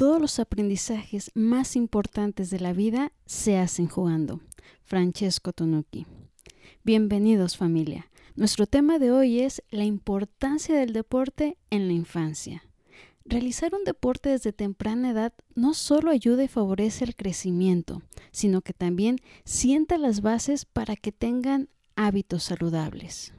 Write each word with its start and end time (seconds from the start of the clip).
todos 0.00 0.18
los 0.18 0.38
aprendizajes 0.38 1.30
más 1.34 1.76
importantes 1.76 2.48
de 2.48 2.58
la 2.58 2.72
vida 2.72 3.12
se 3.26 3.58
hacen 3.58 3.86
jugando. 3.86 4.40
Francesco 4.82 5.52
Tonucci. 5.52 6.06
Bienvenidos 6.84 7.58
familia. 7.58 8.10
Nuestro 8.34 8.66
tema 8.66 8.98
de 8.98 9.10
hoy 9.12 9.40
es 9.40 9.62
la 9.68 9.84
importancia 9.84 10.74
del 10.74 10.94
deporte 10.94 11.58
en 11.68 11.86
la 11.86 11.92
infancia. 11.92 12.64
Realizar 13.26 13.74
un 13.74 13.84
deporte 13.84 14.30
desde 14.30 14.54
temprana 14.54 15.10
edad 15.10 15.34
no 15.54 15.74
solo 15.74 16.10
ayuda 16.10 16.44
y 16.44 16.48
favorece 16.48 17.04
el 17.04 17.14
crecimiento, 17.14 18.00
sino 18.30 18.62
que 18.62 18.72
también 18.72 19.18
sienta 19.44 19.98
las 19.98 20.22
bases 20.22 20.64
para 20.64 20.96
que 20.96 21.12
tengan 21.12 21.68
hábitos 21.94 22.44
saludables. 22.44 23.34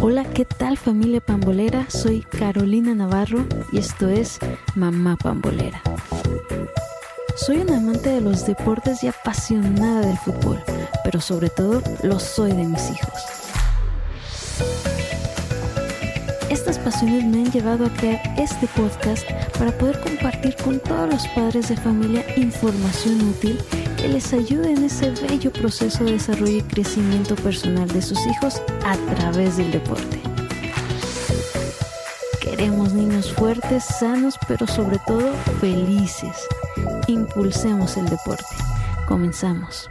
Hola, 0.00 0.24
¿qué 0.24 0.44
tal 0.44 0.78
familia 0.78 1.20
pambolera? 1.20 1.90
Soy 1.90 2.20
Carolina 2.20 2.94
Navarro 2.94 3.44
y 3.72 3.78
esto 3.78 4.08
es 4.08 4.38
Mamá 4.76 5.16
Pambolera. 5.16 5.82
Soy 7.34 7.58
una 7.58 7.78
amante 7.78 8.10
de 8.10 8.20
los 8.20 8.46
deportes 8.46 9.02
y 9.02 9.08
apasionada 9.08 10.06
del 10.06 10.16
fútbol, 10.18 10.60
pero 11.02 11.20
sobre 11.20 11.50
todo 11.50 11.82
lo 12.04 12.20
soy 12.20 12.52
de 12.52 12.64
mis 12.64 12.90
hijos. 12.90 13.22
Estas 16.48 16.78
pasiones 16.78 17.24
me 17.24 17.38
han 17.38 17.50
llevado 17.50 17.86
a 17.86 17.90
crear 17.90 18.20
este 18.38 18.68
podcast 18.68 19.28
para 19.58 19.76
poder 19.76 20.00
compartir 20.00 20.54
con 20.62 20.78
todos 20.78 21.10
los 21.10 21.26
padres 21.28 21.68
de 21.68 21.76
familia 21.76 22.24
información 22.36 23.20
útil 23.30 23.58
que 24.02 24.08
les 24.08 24.32
ayude 24.32 24.72
en 24.72 24.84
ese 24.84 25.10
bello 25.10 25.52
proceso 25.52 26.02
de 26.02 26.12
desarrollo 26.12 26.56
y 26.56 26.62
crecimiento 26.62 27.36
personal 27.36 27.86
de 27.86 28.02
sus 28.02 28.18
hijos 28.26 28.60
a 28.84 28.96
través 29.14 29.58
del 29.58 29.70
deporte. 29.70 30.20
Queremos 32.40 32.94
niños 32.94 33.32
fuertes, 33.32 33.84
sanos, 33.84 34.34
pero 34.48 34.66
sobre 34.66 34.98
todo 35.06 35.32
felices. 35.60 36.48
Impulsemos 37.06 37.96
el 37.96 38.08
deporte. 38.08 38.44
Comenzamos. 39.06 39.88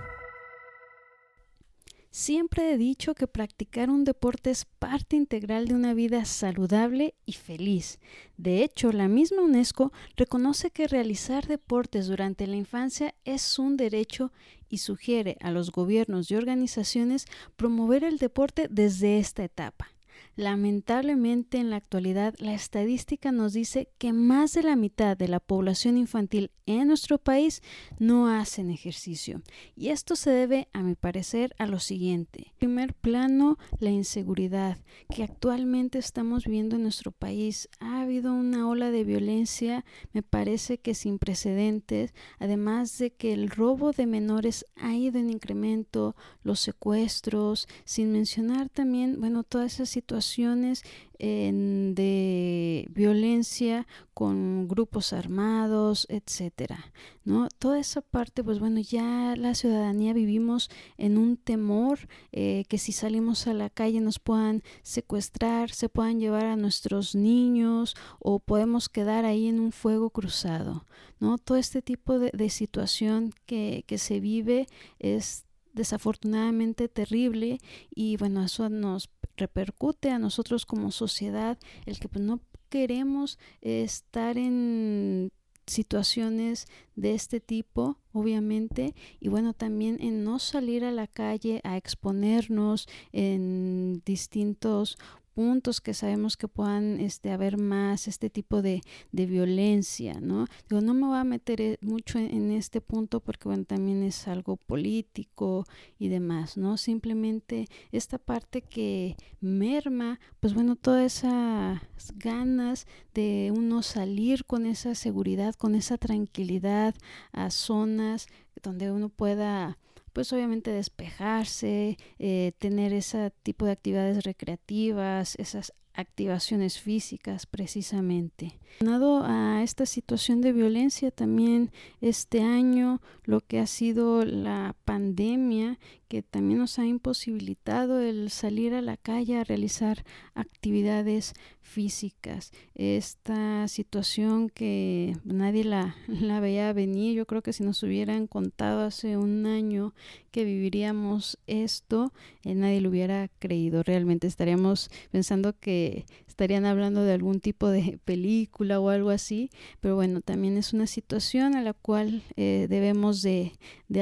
Siempre 2.21 2.71
he 2.71 2.77
dicho 2.77 3.15
que 3.15 3.25
practicar 3.25 3.89
un 3.89 4.03
deporte 4.03 4.51
es 4.51 4.65
parte 4.65 5.15
integral 5.15 5.67
de 5.67 5.73
una 5.73 5.95
vida 5.95 6.23
saludable 6.25 7.15
y 7.25 7.33
feliz. 7.33 7.99
De 8.37 8.63
hecho, 8.63 8.91
la 8.91 9.07
misma 9.07 9.41
UNESCO 9.41 9.91
reconoce 10.15 10.69
que 10.69 10.87
realizar 10.87 11.47
deportes 11.47 12.05
durante 12.05 12.45
la 12.45 12.57
infancia 12.57 13.15
es 13.25 13.57
un 13.57 13.75
derecho 13.75 14.31
y 14.69 14.77
sugiere 14.77 15.35
a 15.41 15.49
los 15.49 15.71
gobiernos 15.71 16.29
y 16.29 16.35
organizaciones 16.35 17.25
promover 17.55 18.03
el 18.03 18.19
deporte 18.19 18.67
desde 18.69 19.17
esta 19.17 19.43
etapa. 19.43 19.91
Lamentablemente 20.35 21.57
en 21.57 21.69
la 21.69 21.75
actualidad 21.75 22.33
la 22.39 22.53
estadística 22.53 23.31
nos 23.31 23.53
dice 23.53 23.89
que 23.97 24.13
más 24.13 24.53
de 24.53 24.63
la 24.63 24.75
mitad 24.75 25.17
de 25.17 25.27
la 25.27 25.39
población 25.39 25.97
infantil 25.97 26.51
en 26.65 26.87
nuestro 26.87 27.17
país 27.17 27.61
no 27.99 28.27
hacen 28.27 28.71
ejercicio. 28.71 29.41
Y 29.75 29.89
esto 29.89 30.15
se 30.15 30.29
debe, 30.29 30.69
a 30.73 30.83
mi 30.83 30.95
parecer, 30.95 31.53
a 31.57 31.65
lo 31.65 31.79
siguiente. 31.79 32.47
En 32.53 32.57
primer 32.59 32.93
plano, 32.93 33.57
la 33.79 33.89
inseguridad 33.89 34.77
que 35.13 35.23
actualmente 35.23 35.99
estamos 35.99 36.45
viviendo 36.45 36.77
en 36.77 36.83
nuestro 36.83 37.11
país. 37.11 37.69
Habido 38.11 38.33
una 38.33 38.67
ola 38.67 38.91
de 38.91 39.05
violencia, 39.05 39.85
me 40.11 40.21
parece 40.21 40.77
que 40.77 40.93
sin 40.95 41.17
precedentes, 41.17 42.13
además 42.39 42.97
de 42.97 43.11
que 43.11 43.31
el 43.31 43.49
robo 43.49 43.93
de 43.93 44.05
menores 44.05 44.65
ha 44.75 44.93
ido 44.93 45.17
en 45.17 45.29
incremento, 45.29 46.17
los 46.43 46.59
secuestros, 46.59 47.69
sin 47.85 48.11
mencionar 48.11 48.67
también, 48.67 49.21
bueno, 49.21 49.43
todas 49.43 49.75
esas 49.75 49.89
situaciones 49.89 50.83
de 51.19 52.87
violencia 52.89 53.87
con 54.21 54.67
grupos 54.67 55.13
armados, 55.13 56.05
etcétera, 56.07 56.93
¿no? 57.25 57.47
Toda 57.57 57.79
esa 57.79 58.01
parte, 58.01 58.43
pues 58.43 58.59
bueno, 58.59 58.79
ya 58.79 59.33
la 59.35 59.55
ciudadanía 59.55 60.13
vivimos 60.13 60.69
en 60.99 61.17
un 61.17 61.37
temor 61.37 62.07
eh, 62.31 62.65
que 62.69 62.77
si 62.77 62.91
salimos 62.91 63.47
a 63.47 63.55
la 63.55 63.71
calle 63.71 63.99
nos 63.99 64.19
puedan 64.19 64.61
secuestrar, 64.83 65.71
se 65.71 65.89
puedan 65.89 66.19
llevar 66.19 66.45
a 66.45 66.55
nuestros 66.55 67.15
niños 67.15 67.95
o 68.19 68.37
podemos 68.37 68.89
quedar 68.89 69.25
ahí 69.25 69.47
en 69.47 69.59
un 69.59 69.71
fuego 69.71 70.11
cruzado, 70.11 70.85
¿no? 71.19 71.39
Todo 71.39 71.57
este 71.57 71.81
tipo 71.81 72.19
de, 72.19 72.49
situación 72.51 73.33
que, 73.47 73.85
que 73.87 73.97
se 73.97 74.19
vive 74.19 74.67
es 74.99 75.45
desafortunadamente 75.73 76.89
terrible 76.89 77.57
y 77.89 78.17
bueno, 78.17 78.43
eso 78.43 78.69
nos 78.69 79.09
repercute 79.35 80.11
a 80.11 80.19
nosotros 80.19 80.67
como 80.67 80.91
sociedad, 80.91 81.57
el 81.87 81.99
que 81.99 82.07
pues, 82.07 82.23
no 82.23 82.39
queremos 82.71 83.37
estar 83.61 84.37
en 84.37 85.29
situaciones 85.67 86.65
de 86.95 87.13
este 87.13 87.39
tipo, 87.39 87.97
obviamente, 88.13 88.95
y 89.19 89.27
bueno, 89.29 89.53
también 89.53 89.97
en 90.01 90.23
no 90.23 90.39
salir 90.39 90.83
a 90.85 90.91
la 90.91 91.07
calle 91.07 91.61
a 91.63 91.77
exponernos 91.77 92.87
en 93.11 94.01
distintos 94.05 94.97
puntos 95.33 95.81
que 95.81 95.93
sabemos 95.93 96.37
que 96.37 96.47
puedan 96.47 96.99
este, 96.99 97.31
haber 97.31 97.57
más 97.57 98.07
este 98.07 98.29
tipo 98.29 98.61
de, 98.61 98.81
de 99.11 99.25
violencia, 99.25 100.19
¿no? 100.21 100.45
Digo, 100.69 100.81
no 100.81 100.93
me 100.93 101.07
voy 101.07 101.17
a 101.17 101.23
meter 101.23 101.61
eh, 101.61 101.77
mucho 101.81 102.19
en, 102.19 102.51
este 102.51 102.81
punto 102.81 103.19
porque, 103.19 103.47
bueno, 103.47 103.63
también 103.65 104.03
es 104.03 104.27
algo 104.27 104.57
político 104.57 105.65
y 105.97 106.09
demás, 106.09 106.57
¿no? 106.57 106.77
Simplemente 106.77 107.67
esta 107.91 108.17
parte 108.17 108.61
que 108.61 109.15
merma, 109.39 110.19
pues 110.39 110.53
bueno, 110.53 110.75
todas 110.75 111.17
esas 111.17 111.81
ganas 112.15 112.87
de 113.13 113.53
uno 113.55 113.83
salir 113.83 114.45
con 114.45 114.65
esa 114.65 114.95
seguridad, 114.95 115.55
con 115.55 115.75
esa 115.75 115.97
tranquilidad 115.97 116.95
a 117.31 117.49
zonas 117.51 118.27
donde 118.61 118.91
uno 118.91 119.09
pueda 119.09 119.77
pues 120.13 120.31
obviamente 120.33 120.71
despejarse, 120.71 121.97
eh, 122.19 122.51
tener 122.59 122.93
ese 122.93 123.31
tipo 123.43 123.65
de 123.65 123.71
actividades 123.71 124.23
recreativas, 124.23 125.35
esas 125.35 125.73
activaciones 125.93 126.79
físicas 126.79 127.45
precisamente. 127.45 128.59
Dado 128.79 129.23
a 129.25 129.61
esta 129.61 129.85
situación 129.85 130.41
de 130.41 130.53
violencia 130.53 131.11
también 131.11 131.71
este 131.99 132.41
año 132.41 133.01
lo 133.23 133.41
que 133.41 133.59
ha 133.59 133.67
sido 133.67 134.23
la 134.25 134.75
pandemia 134.85 135.79
que 136.11 136.23
también 136.23 136.59
nos 136.59 136.77
ha 136.77 136.85
imposibilitado 136.85 138.01
el 138.01 138.31
salir 138.31 138.73
a 138.73 138.81
la 138.81 138.97
calle 138.97 139.37
a 139.37 139.45
realizar 139.45 140.03
actividades 140.35 141.33
físicas. 141.61 142.51
Esta 142.75 143.65
situación 143.69 144.49
que 144.49 145.15
nadie 145.23 145.63
la, 145.63 145.95
la 146.07 146.41
veía 146.41 146.73
venir, 146.73 147.15
yo 147.15 147.25
creo 147.25 147.41
que 147.41 147.53
si 147.53 147.63
nos 147.63 147.81
hubieran 147.81 148.27
contado 148.27 148.81
hace 148.81 149.15
un 149.15 149.45
año 149.45 149.93
que 150.31 150.43
viviríamos 150.43 151.37
esto, 151.47 152.11
eh, 152.43 152.55
nadie 152.55 152.81
lo 152.81 152.89
hubiera 152.89 153.29
creído. 153.39 153.81
Realmente 153.81 154.27
estaríamos 154.27 154.89
pensando 155.11 155.57
que 155.57 156.05
estarían 156.27 156.65
hablando 156.65 157.03
de 157.03 157.13
algún 157.13 157.39
tipo 157.39 157.69
de 157.69 157.99
película 158.03 158.81
o 158.81 158.89
algo 158.89 159.11
así, 159.11 159.49
pero 159.79 159.95
bueno, 159.95 160.19
también 160.19 160.57
es 160.57 160.73
una 160.73 160.87
situación 160.87 161.55
a 161.55 161.61
la 161.61 161.71
cual 161.71 162.21
eh, 162.35 162.67
debemos 162.69 163.21
de, 163.21 163.53
de 163.87 164.01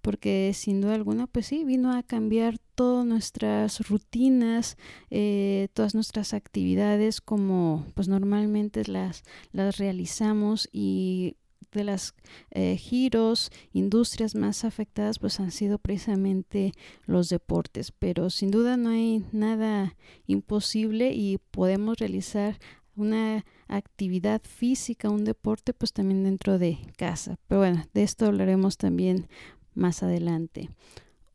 porque 0.00 0.52
sin 0.54 0.80
duda 0.80 0.94
alguna, 0.94 1.26
pues 1.26 1.46
sí, 1.46 1.64
vino 1.64 1.92
a 1.92 2.02
cambiar 2.02 2.58
todas 2.74 3.04
nuestras 3.04 3.86
rutinas, 3.88 4.76
eh, 5.10 5.68
todas 5.74 5.94
nuestras 5.94 6.32
actividades 6.32 7.20
como 7.20 7.86
pues 7.94 8.08
normalmente 8.08 8.84
las, 8.86 9.22
las 9.52 9.78
realizamos 9.78 10.68
y 10.72 11.36
de 11.72 11.84
las 11.84 12.14
eh, 12.50 12.76
giros, 12.76 13.50
industrias 13.72 14.34
más 14.34 14.64
afectadas 14.64 15.18
pues 15.18 15.40
han 15.40 15.50
sido 15.50 15.78
precisamente 15.78 16.72
los 17.06 17.28
deportes, 17.28 17.92
pero 17.92 18.30
sin 18.30 18.50
duda 18.50 18.76
no 18.76 18.90
hay 18.90 19.24
nada 19.32 19.96
imposible 20.26 21.12
y 21.12 21.38
podemos 21.50 21.98
realizar 21.98 22.58
una 22.96 23.44
actividad 23.70 24.42
física, 24.42 25.08
un 25.08 25.24
deporte 25.24 25.72
pues 25.72 25.92
también 25.92 26.24
dentro 26.24 26.58
de 26.58 26.78
casa. 26.96 27.36
Pero 27.48 27.60
bueno, 27.60 27.84
de 27.94 28.02
esto 28.02 28.26
hablaremos 28.26 28.76
también 28.76 29.28
más 29.74 30.02
adelante. 30.02 30.70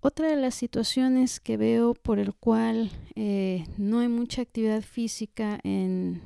Otra 0.02 0.28
de 0.28 0.36
las 0.36 0.54
situaciones 0.54 1.40
que 1.40 1.58
veo 1.58 1.96
por 1.96 2.20
el 2.20 2.36
cual 2.36 2.92
eh, 3.16 3.66
no 3.78 4.00
hay 4.00 4.08
mucha 4.08 4.44
actividad 4.44 4.84
física 4.84 5.60
en 5.64 6.22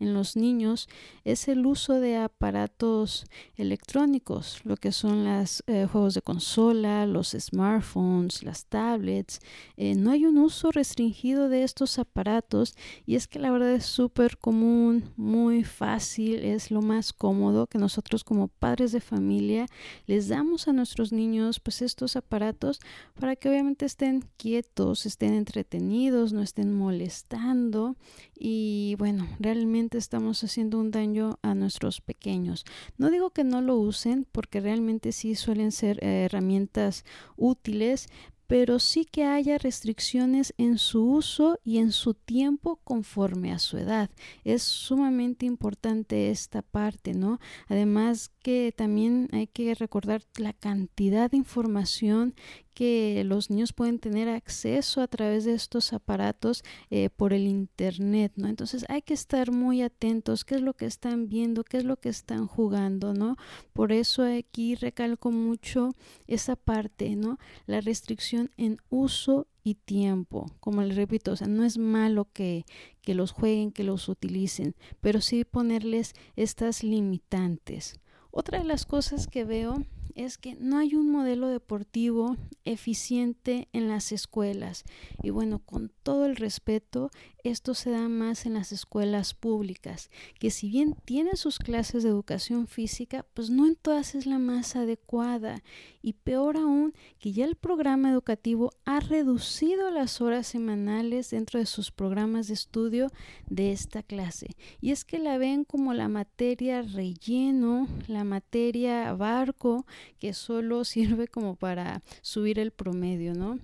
en 0.00 0.14
los 0.14 0.36
niños 0.36 0.88
es 1.24 1.48
el 1.48 1.66
uso 1.66 1.94
de 1.94 2.16
aparatos 2.16 3.26
electrónicos, 3.56 4.60
lo 4.64 4.76
que 4.76 4.92
son 4.92 5.24
los 5.24 5.62
eh, 5.66 5.86
juegos 5.90 6.14
de 6.14 6.22
consola, 6.22 7.06
los 7.06 7.30
smartphones, 7.38 8.42
las 8.42 8.66
tablets. 8.66 9.40
Eh, 9.76 9.94
no 9.94 10.10
hay 10.10 10.24
un 10.26 10.38
uso 10.38 10.70
restringido 10.70 11.48
de 11.48 11.64
estos 11.64 11.98
aparatos 11.98 12.74
y 13.06 13.16
es 13.16 13.26
que 13.26 13.38
la 13.38 13.50
verdad 13.50 13.72
es 13.72 13.86
súper 13.86 14.38
común, 14.38 15.12
muy 15.16 15.64
fácil, 15.64 16.44
es 16.44 16.70
lo 16.70 16.82
más 16.82 17.12
cómodo 17.12 17.66
que 17.66 17.78
nosotros 17.78 18.24
como 18.24 18.48
padres 18.48 18.92
de 18.92 19.00
familia 19.00 19.66
les 20.06 20.28
damos 20.28 20.68
a 20.68 20.72
nuestros 20.72 21.12
niños 21.12 21.60
pues 21.60 21.82
estos 21.82 22.16
aparatos 22.16 22.80
para 23.18 23.36
que 23.36 23.48
obviamente 23.48 23.86
estén 23.86 24.24
quietos, 24.36 25.06
estén 25.06 25.34
entretenidos, 25.34 26.32
no 26.32 26.42
estén 26.42 26.72
molestando 26.74 27.96
y 28.38 28.94
bueno, 28.98 29.28
realmente 29.38 29.87
estamos 29.96 30.44
haciendo 30.44 30.78
un 30.78 30.90
daño 30.90 31.38
a 31.40 31.54
nuestros 31.54 32.02
pequeños. 32.02 32.66
No 32.98 33.10
digo 33.10 33.30
que 33.30 33.44
no 33.44 33.62
lo 33.62 33.76
usen, 33.76 34.26
porque 34.30 34.60
realmente 34.60 35.12
sí 35.12 35.34
suelen 35.34 35.72
ser 35.72 36.04
eh, 36.04 36.24
herramientas 36.24 37.04
útiles, 37.36 38.08
pero 38.48 38.78
sí 38.78 39.04
que 39.04 39.24
haya 39.24 39.58
restricciones 39.58 40.54
en 40.56 40.78
su 40.78 41.04
uso 41.04 41.60
y 41.64 41.78
en 41.78 41.92
su 41.92 42.14
tiempo 42.14 42.80
conforme 42.82 43.52
a 43.52 43.58
su 43.58 43.76
edad. 43.76 44.10
Es 44.42 44.62
sumamente 44.62 45.44
importante 45.44 46.30
esta 46.30 46.62
parte, 46.62 47.12
¿no? 47.12 47.40
Además 47.68 48.30
que 48.42 48.72
también 48.74 49.28
hay 49.32 49.48
que 49.48 49.74
recordar 49.74 50.22
la 50.38 50.54
cantidad 50.54 51.30
de 51.30 51.36
información 51.36 52.34
que 52.78 53.24
los 53.24 53.50
niños 53.50 53.72
pueden 53.72 53.98
tener 53.98 54.28
acceso 54.28 55.00
a 55.00 55.08
través 55.08 55.44
de 55.44 55.52
estos 55.52 55.92
aparatos 55.92 56.62
eh, 56.90 57.10
por 57.10 57.32
el 57.32 57.48
internet, 57.48 58.34
¿no? 58.36 58.46
Entonces 58.46 58.86
hay 58.88 59.02
que 59.02 59.14
estar 59.14 59.50
muy 59.50 59.82
atentos, 59.82 60.44
qué 60.44 60.54
es 60.54 60.62
lo 60.62 60.74
que 60.74 60.86
están 60.86 61.28
viendo, 61.28 61.64
qué 61.64 61.78
es 61.78 61.84
lo 61.84 61.96
que 61.96 62.08
están 62.08 62.46
jugando, 62.46 63.14
¿no? 63.14 63.36
Por 63.72 63.90
eso 63.90 64.22
aquí 64.22 64.76
recalco 64.76 65.32
mucho 65.32 65.90
esa 66.28 66.54
parte, 66.54 67.16
¿no? 67.16 67.40
La 67.66 67.80
restricción 67.80 68.52
en 68.56 68.78
uso 68.90 69.48
y 69.64 69.74
tiempo. 69.74 70.46
Como 70.60 70.80
les 70.82 70.94
repito, 70.94 71.34
no 71.48 71.64
es 71.64 71.78
malo 71.78 72.28
que, 72.32 72.64
que 73.02 73.14
los 73.14 73.32
jueguen, 73.32 73.72
que 73.72 73.82
los 73.82 74.08
utilicen, 74.08 74.76
pero 75.00 75.20
sí 75.20 75.44
ponerles 75.44 76.12
estas 76.36 76.84
limitantes. 76.84 77.98
Otra 78.30 78.60
de 78.60 78.64
las 78.66 78.86
cosas 78.86 79.26
que 79.26 79.42
veo 79.42 79.84
es 80.18 80.36
que 80.36 80.56
no 80.56 80.78
hay 80.78 80.96
un 80.96 81.10
modelo 81.10 81.46
deportivo 81.46 82.36
eficiente 82.64 83.68
en 83.72 83.88
las 83.88 84.10
escuelas. 84.10 84.84
Y 85.22 85.30
bueno, 85.30 85.60
con 85.60 85.92
todo 86.02 86.26
el 86.26 86.34
respeto, 86.34 87.10
esto 87.48 87.74
se 87.74 87.90
da 87.90 88.08
más 88.08 88.46
en 88.46 88.54
las 88.54 88.72
escuelas 88.72 89.34
públicas, 89.34 90.10
que 90.38 90.50
si 90.50 90.68
bien 90.68 90.94
tienen 91.04 91.36
sus 91.36 91.58
clases 91.58 92.02
de 92.02 92.08
educación 92.08 92.66
física, 92.66 93.26
pues 93.34 93.50
no 93.50 93.66
en 93.66 93.76
todas 93.76 94.14
es 94.14 94.26
la 94.26 94.38
más 94.38 94.76
adecuada. 94.76 95.62
Y 96.02 96.12
peor 96.14 96.56
aún, 96.56 96.94
que 97.18 97.32
ya 97.32 97.44
el 97.44 97.56
programa 97.56 98.10
educativo 98.10 98.70
ha 98.84 99.00
reducido 99.00 99.90
las 99.90 100.20
horas 100.20 100.46
semanales 100.46 101.30
dentro 101.30 101.58
de 101.58 101.66
sus 101.66 101.90
programas 101.90 102.48
de 102.48 102.54
estudio 102.54 103.08
de 103.48 103.72
esta 103.72 104.02
clase. 104.02 104.56
Y 104.80 104.92
es 104.92 105.04
que 105.04 105.18
la 105.18 105.38
ven 105.38 105.64
como 105.64 105.94
la 105.94 106.08
materia 106.08 106.82
relleno, 106.82 107.88
la 108.06 108.24
materia 108.24 109.12
barco, 109.14 109.86
que 110.18 110.32
solo 110.34 110.84
sirve 110.84 111.28
como 111.28 111.56
para 111.56 112.02
subir 112.22 112.58
el 112.58 112.70
promedio, 112.70 113.34
¿no? 113.34 113.58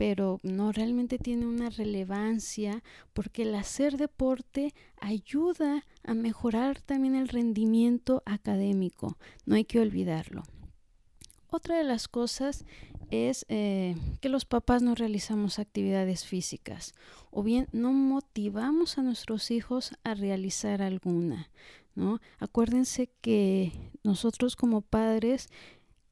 Pero 0.00 0.40
no 0.42 0.72
realmente 0.72 1.18
tiene 1.18 1.44
una 1.44 1.68
relevancia 1.68 2.82
porque 3.12 3.42
el 3.42 3.54
hacer 3.54 3.98
deporte 3.98 4.72
ayuda 4.98 5.84
a 6.04 6.14
mejorar 6.14 6.80
también 6.80 7.14
el 7.14 7.28
rendimiento 7.28 8.22
académico, 8.24 9.18
no 9.44 9.56
hay 9.56 9.66
que 9.66 9.78
olvidarlo. 9.78 10.44
Otra 11.50 11.76
de 11.76 11.84
las 11.84 12.08
cosas 12.08 12.64
es 13.10 13.44
eh, 13.50 13.94
que 14.22 14.30
los 14.30 14.46
papás 14.46 14.80
no 14.80 14.94
realizamos 14.94 15.58
actividades 15.58 16.24
físicas 16.24 16.94
o 17.30 17.42
bien 17.42 17.68
no 17.72 17.92
motivamos 17.92 18.96
a 18.96 19.02
nuestros 19.02 19.50
hijos 19.50 19.92
a 20.02 20.14
realizar 20.14 20.80
alguna. 20.80 21.50
¿no? 21.94 22.22
Acuérdense 22.38 23.10
que 23.20 23.72
nosotros 24.02 24.56
como 24.56 24.80
padres 24.80 25.50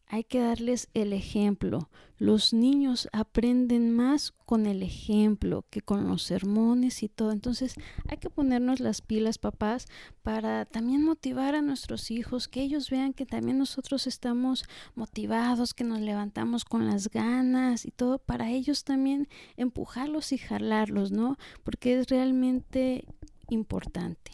hay 0.08 0.24
que 0.24 0.40
darles 0.40 0.88
el 0.94 1.12
ejemplo. 1.12 1.90
Los 2.16 2.52
niños 2.52 3.08
aprenden 3.12 3.92
más 3.94 4.32
con 4.44 4.66
el 4.66 4.82
ejemplo 4.82 5.64
que 5.70 5.82
con 5.82 6.08
los 6.08 6.22
sermones 6.22 7.02
y 7.02 7.08
todo. 7.08 7.30
Entonces 7.30 7.74
hay 8.08 8.16
que 8.16 8.30
ponernos 8.30 8.80
las 8.80 9.02
pilas, 9.02 9.38
papás, 9.38 9.86
para 10.22 10.64
también 10.64 11.04
motivar 11.04 11.54
a 11.54 11.62
nuestros 11.62 12.10
hijos, 12.10 12.48
que 12.48 12.62
ellos 12.62 12.90
vean 12.90 13.12
que 13.12 13.26
también 13.26 13.58
nosotros 13.58 14.06
estamos 14.06 14.64
motivados, 14.94 15.74
que 15.74 15.84
nos 15.84 16.00
levantamos 16.00 16.64
con 16.64 16.86
las 16.86 17.08
ganas 17.08 17.84
y 17.84 17.90
todo, 17.90 18.18
para 18.18 18.50
ellos 18.50 18.84
también 18.84 19.28
empujarlos 19.56 20.32
y 20.32 20.38
jalarlos, 20.38 21.12
¿no? 21.12 21.36
Porque 21.62 21.98
es 21.98 22.08
realmente 22.08 23.04
importante. 23.48 24.32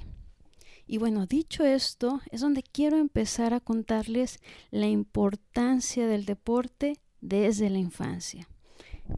Y 0.86 0.98
bueno, 0.98 1.26
dicho 1.26 1.64
esto, 1.64 2.20
es 2.30 2.40
donde 2.40 2.62
quiero 2.62 2.98
empezar 2.98 3.54
a 3.54 3.60
contarles 3.60 4.40
la 4.70 4.86
importancia 4.86 6.06
del 6.06 6.24
deporte 6.24 7.00
desde 7.20 7.70
la 7.70 7.78
infancia. 7.78 8.48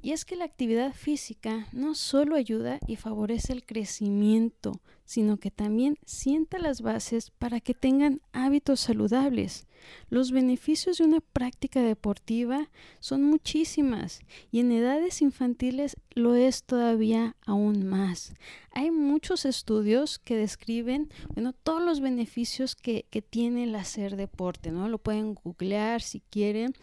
Y 0.02 0.12
es 0.12 0.24
que 0.24 0.36
la 0.36 0.44
actividad 0.44 0.92
física 0.92 1.68
no 1.72 1.94
solo 1.94 2.36
ayuda 2.36 2.78
y 2.86 2.96
favorece 2.96 3.52
el 3.52 3.64
crecimiento, 3.64 4.80
sino 5.04 5.38
que 5.38 5.50
también 5.50 5.96
sienta 6.04 6.58
las 6.58 6.82
bases 6.82 7.30
para 7.30 7.60
que 7.60 7.74
tengan 7.74 8.20
hábitos 8.32 8.80
saludables. 8.80 9.66
Los 10.10 10.32
beneficios 10.32 10.98
de 10.98 11.04
una 11.04 11.20
práctica 11.20 11.80
deportiva 11.80 12.70
son 12.98 13.22
muchísimas 13.22 14.20
y 14.50 14.58
en 14.60 14.72
edades 14.72 15.22
infantiles 15.22 15.96
lo 16.10 16.34
es 16.34 16.64
todavía 16.64 17.36
aún 17.46 17.86
más. 17.86 18.34
Hay 18.72 18.90
muchos 18.90 19.44
estudios 19.44 20.18
que 20.18 20.36
describen 20.36 21.08
bueno, 21.34 21.52
todos 21.52 21.82
los 21.82 22.00
beneficios 22.00 22.74
que, 22.74 23.06
que 23.10 23.22
tiene 23.22 23.64
el 23.64 23.74
hacer 23.76 24.16
deporte, 24.16 24.72
¿no? 24.72 24.88
Lo 24.88 24.98
pueden 24.98 25.34
googlear 25.34 26.02
si 26.02 26.20
quieren 26.20 26.74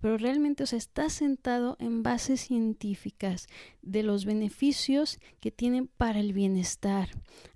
pero 0.00 0.16
realmente 0.16 0.64
o 0.64 0.66
sea, 0.66 0.78
está 0.78 1.08
sentado 1.10 1.76
en 1.78 2.02
bases 2.02 2.40
científicas 2.40 3.46
de 3.82 4.02
los 4.02 4.24
beneficios 4.24 5.18
que 5.40 5.50
tienen 5.50 5.86
para 5.86 6.20
el 6.20 6.32
bienestar. 6.32 7.10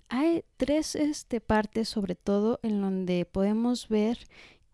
Hay 0.07 0.43
tres 0.57 0.95
este, 0.95 1.41
partes 1.41 1.89
sobre 1.89 2.15
todo 2.15 2.59
en 2.63 2.81
donde 2.81 3.25
podemos 3.25 3.89
ver 3.89 4.19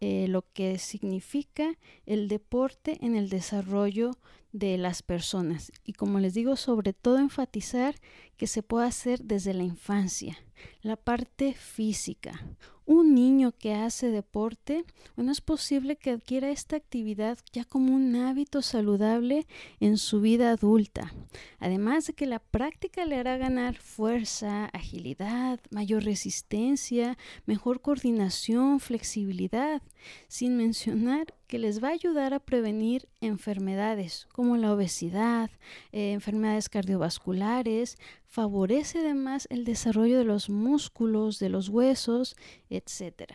eh, 0.01 0.27
lo 0.27 0.43
que 0.53 0.77
significa 0.77 1.77
el 2.05 2.27
deporte 2.27 2.97
en 3.01 3.15
el 3.15 3.29
desarrollo 3.29 4.11
de 4.51 4.77
las 4.77 5.03
personas. 5.03 5.71
Y 5.85 5.93
como 5.93 6.19
les 6.19 6.33
digo, 6.33 6.55
sobre 6.55 6.93
todo 6.93 7.19
enfatizar 7.19 7.95
que 8.41 8.47
se 8.47 8.63
puede 8.63 8.87
hacer 8.87 9.21
desde 9.21 9.53
la 9.53 9.61
infancia. 9.61 10.35
La 10.81 10.95
parte 10.95 11.53
física. 11.53 12.43
Un 12.87 13.13
niño 13.13 13.51
que 13.51 13.75
hace 13.75 14.09
deporte, 14.09 14.83
bueno, 15.15 15.31
es 15.31 15.41
posible 15.41 15.95
que 15.95 16.09
adquiera 16.09 16.49
esta 16.49 16.75
actividad 16.75 17.37
ya 17.53 17.65
como 17.65 17.93
un 17.93 18.15
hábito 18.15 18.63
saludable 18.63 19.45
en 19.79 19.99
su 19.99 20.21
vida 20.21 20.49
adulta. 20.49 21.13
Además 21.59 22.07
de 22.07 22.13
que 22.13 22.25
la 22.25 22.39
práctica 22.39 23.05
le 23.05 23.17
hará 23.17 23.37
ganar 23.37 23.77
fuerza, 23.77 24.65
agilidad, 24.73 25.59
mayor 25.69 26.03
resistencia, 26.03 27.19
mejor 27.45 27.81
coordinación, 27.81 28.79
flexibilidad, 28.79 29.83
sin 30.27 30.57
mencionar 30.57 31.35
que 31.45 31.59
les 31.59 31.83
va 31.83 31.89
a 31.89 31.91
ayudar 31.91 32.33
a 32.33 32.39
prevenir 32.39 33.07
enfermedades 33.19 34.25
como 34.31 34.57
la 34.57 34.73
obesidad, 34.73 35.51
eh, 35.91 36.13
enfermedades 36.13 36.69
cardiovasculares, 36.69 37.97
favorece 38.31 38.99
además 38.99 39.45
el 39.51 39.65
desarrollo 39.65 40.17
de 40.17 40.23
los 40.23 40.49
músculos, 40.49 41.37
de 41.37 41.49
los 41.49 41.67
huesos, 41.67 42.37
etc. 42.69 43.25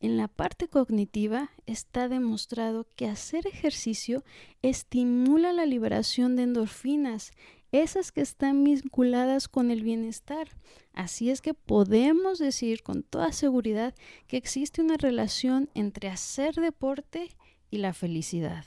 En 0.00 0.18
la 0.18 0.28
parte 0.28 0.68
cognitiva 0.68 1.50
está 1.64 2.08
demostrado 2.08 2.86
que 2.94 3.06
hacer 3.08 3.46
ejercicio 3.46 4.22
estimula 4.60 5.54
la 5.54 5.64
liberación 5.64 6.36
de 6.36 6.42
endorfinas, 6.42 7.32
esas 7.72 8.12
que 8.12 8.20
están 8.20 8.64
vinculadas 8.64 9.48
con 9.48 9.70
el 9.70 9.82
bienestar. 9.82 10.48
Así 10.92 11.30
es 11.30 11.40
que 11.40 11.54
podemos 11.54 12.38
decir 12.38 12.82
con 12.82 13.02
toda 13.02 13.32
seguridad 13.32 13.94
que 14.26 14.36
existe 14.36 14.82
una 14.82 14.98
relación 14.98 15.70
entre 15.74 16.10
hacer 16.10 16.54
deporte 16.54 17.30
y 17.70 17.78
la 17.78 17.94
felicidad. 17.94 18.66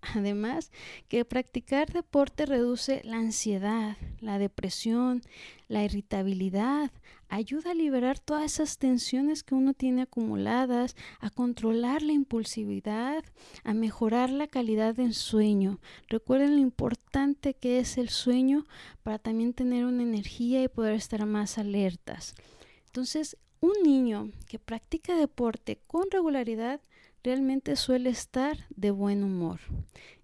Además, 0.00 0.70
que 1.08 1.24
practicar 1.24 1.92
deporte 1.92 2.46
reduce 2.46 3.02
la 3.04 3.16
ansiedad, 3.16 3.96
la 4.20 4.38
depresión, 4.38 5.22
la 5.66 5.84
irritabilidad, 5.84 6.90
ayuda 7.28 7.72
a 7.72 7.74
liberar 7.74 8.18
todas 8.18 8.44
esas 8.54 8.78
tensiones 8.78 9.42
que 9.42 9.54
uno 9.54 9.74
tiene 9.74 10.02
acumuladas, 10.02 10.96
a 11.20 11.30
controlar 11.30 12.02
la 12.02 12.12
impulsividad, 12.12 13.24
a 13.64 13.74
mejorar 13.74 14.30
la 14.30 14.46
calidad 14.46 14.94
del 14.94 15.14
sueño. 15.14 15.80
Recuerden 16.08 16.56
lo 16.56 16.60
importante 16.60 17.54
que 17.54 17.78
es 17.78 17.98
el 17.98 18.08
sueño 18.08 18.66
para 19.02 19.18
también 19.18 19.52
tener 19.52 19.84
una 19.84 20.02
energía 20.02 20.62
y 20.62 20.68
poder 20.68 20.94
estar 20.94 21.26
más 21.26 21.58
alertas. 21.58 22.34
Entonces, 22.86 23.36
un 23.60 23.72
niño 23.82 24.30
que 24.46 24.58
practica 24.58 25.16
deporte 25.16 25.80
con 25.86 26.10
regularidad 26.10 26.80
realmente 27.22 27.76
suele 27.76 28.10
estar 28.10 28.66
de 28.70 28.90
buen 28.90 29.24
humor. 29.24 29.60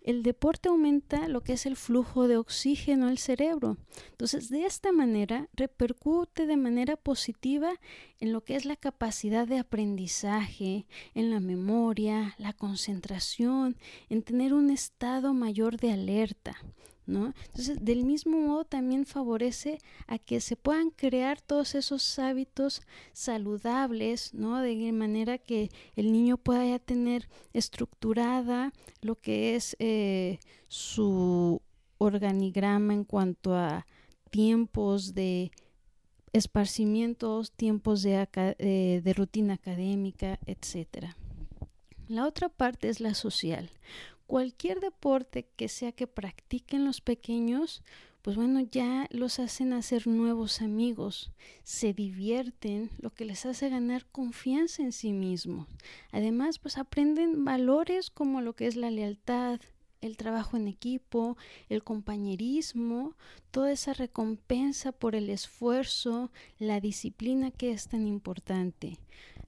el 0.03 0.23
deporte 0.23 0.69
aumenta 0.69 1.29
lo 1.29 1.41
que 1.43 1.55
es 1.55 1.65
el 1.65 1.77
flujo 1.77 2.29
de 2.29 2.37
oxígeno 2.37 3.09
al 3.09 3.17
cerebro. 3.17 3.79
Entonces, 4.11 4.51
de 4.51 4.67
esta 4.67 4.93
manera 4.93 5.49
repercute 5.55 6.47
de 6.47 6.59
manera 6.59 6.97
positiva 6.97 7.73
en 8.21 8.33
lo 8.33 8.45
que 8.45 8.55
es 8.55 8.67
la 8.67 8.77
capacidad 8.77 9.49
de 9.49 9.59
aprendizaje, 9.59 10.87
en 11.15 11.31
la 11.31 11.41
memoria, 11.41 12.35
la 12.37 12.53
concentración, 12.53 13.77
en 14.11 14.23
tener 14.23 14.53
un 14.53 14.71
estado 14.71 15.33
mayor 15.33 15.79
de 15.79 15.93
alerta. 15.93 16.57
¿No? 17.07 17.35
Entonces, 17.47 17.85
del 17.85 18.05
mismo 18.05 18.39
modo 18.39 18.65
también 18.65 19.05
favorece 19.05 19.79
a 20.07 20.19
que 20.19 20.41
se 20.41 20.57
puedan 20.57 20.89
crear 20.89 21.39
todos 21.39 21.75
esos 21.75 22.19
hábitos 22.19 22.81
saludables, 23.13 24.33
¿no? 24.33 24.61
De 24.61 24.91
manera 24.93 25.37
que 25.37 25.71
el 25.97 26.13
niño 26.13 26.39
pueda 26.39 26.65
ya 26.67 26.79
tener 26.79 27.29
estructurada 27.53 28.73
lo 29.03 29.17
que 29.17 29.55
es 29.55 29.77
eh, 29.81 30.39
su 30.69 31.61
organigrama 31.99 32.95
en 32.95 33.05
cuanto 33.05 33.55
a 33.55 33.87
tiempos 34.31 35.15
de 35.15 35.53
esparcimientos, 36.33 37.53
tiempos 37.53 38.03
de, 38.03 38.29
eh, 38.59 39.01
de 39.05 39.13
rutina 39.13 39.55
académica, 39.55 40.39
etc. 40.47 41.15
La 42.09 42.27
otra 42.27 42.49
parte 42.49 42.89
es 42.89 43.01
la 43.01 43.15
social. 43.15 43.71
Cualquier 44.27 44.81
deporte 44.81 45.47
que 45.57 45.69
sea 45.69 45.93
que 45.93 46.07
practiquen 46.07 46.85
los 46.85 47.01
pequeños, 47.01 47.83
pues 48.23 48.37
bueno, 48.37 48.61
ya 48.61 49.07
los 49.11 49.39
hacen 49.39 49.75
hacer 49.75 50.07
nuevos 50.07 50.63
amigos, 50.63 51.31
se 51.63 51.93
divierten, 51.93 52.91
lo 52.99 53.11
que 53.11 53.27
les 53.27 53.45
hace 53.45 53.69
ganar 53.69 54.07
confianza 54.07 54.83
en 54.83 54.93
sí 54.93 55.13
mismos. 55.13 55.69
Además, 56.11 56.59
pues 56.59 56.79
aprenden 56.79 57.45
valores 57.45 58.09
como 58.09 58.41
lo 58.41 58.55
que 58.55 58.67
es 58.67 58.77
la 58.77 58.91
lealtad, 58.91 59.61
el 60.01 60.17
trabajo 60.17 60.57
en 60.57 60.69
equipo, 60.69 61.37
el 61.69 61.83
compañerismo, 61.83 63.15
toda 63.51 63.73
esa 63.73 63.93
recompensa 63.93 64.93
por 64.93 65.15
el 65.15 65.31
esfuerzo, 65.31 66.31
la 66.59 66.81
disciplina 66.81 67.51
que 67.51 67.73
es 67.73 67.89
tan 67.89 68.07
importante. 68.07 68.99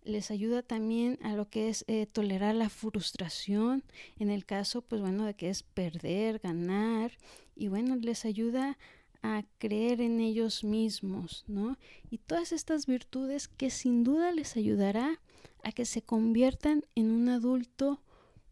Les 0.06 0.30
ayuda 0.30 0.62
también 0.62 1.18
a 1.22 1.34
lo 1.34 1.50
que 1.50 1.68
es 1.68 1.84
eh, 1.88 2.06
tolerar 2.06 2.54
la 2.54 2.68
frustración, 2.68 3.82
en 4.20 4.30
el 4.30 4.44
caso, 4.44 4.80
pues 4.80 5.00
bueno, 5.00 5.26
de 5.26 5.34
que 5.34 5.50
es 5.50 5.64
perder, 5.64 6.38
ganar, 6.38 7.10
y 7.56 7.66
bueno, 7.66 7.96
les 7.96 8.24
ayuda 8.24 8.78
a 9.22 9.42
creer 9.58 10.00
en 10.00 10.20
ellos 10.20 10.62
mismos, 10.62 11.44
¿no? 11.48 11.76
Y 12.08 12.18
todas 12.18 12.52
estas 12.52 12.86
virtudes 12.86 13.48
que 13.48 13.70
sin 13.70 14.04
duda 14.04 14.30
les 14.30 14.56
ayudará 14.56 15.20
a 15.64 15.72
que 15.72 15.84
se 15.84 16.02
conviertan 16.02 16.84
en 16.94 17.10
un 17.10 17.28
adulto 17.28 18.00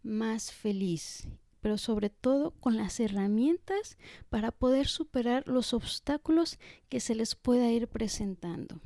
más 0.03 0.51
feliz 0.51 1.29
pero 1.65 1.79
sobre 1.79 2.11
todo 2.11 2.51
con 2.51 2.77
las 2.77 3.01
herramientas 3.01 3.97
para 4.29 4.51
poder 4.51 4.87
superar 4.87 5.49
los 5.49 5.73
obstáculos 5.73 6.59
que 6.91 7.01
se 7.01 7.15
les 7.15 7.35
pueda 7.37 7.73
ir 7.73 7.89
presentando. 7.89 8.83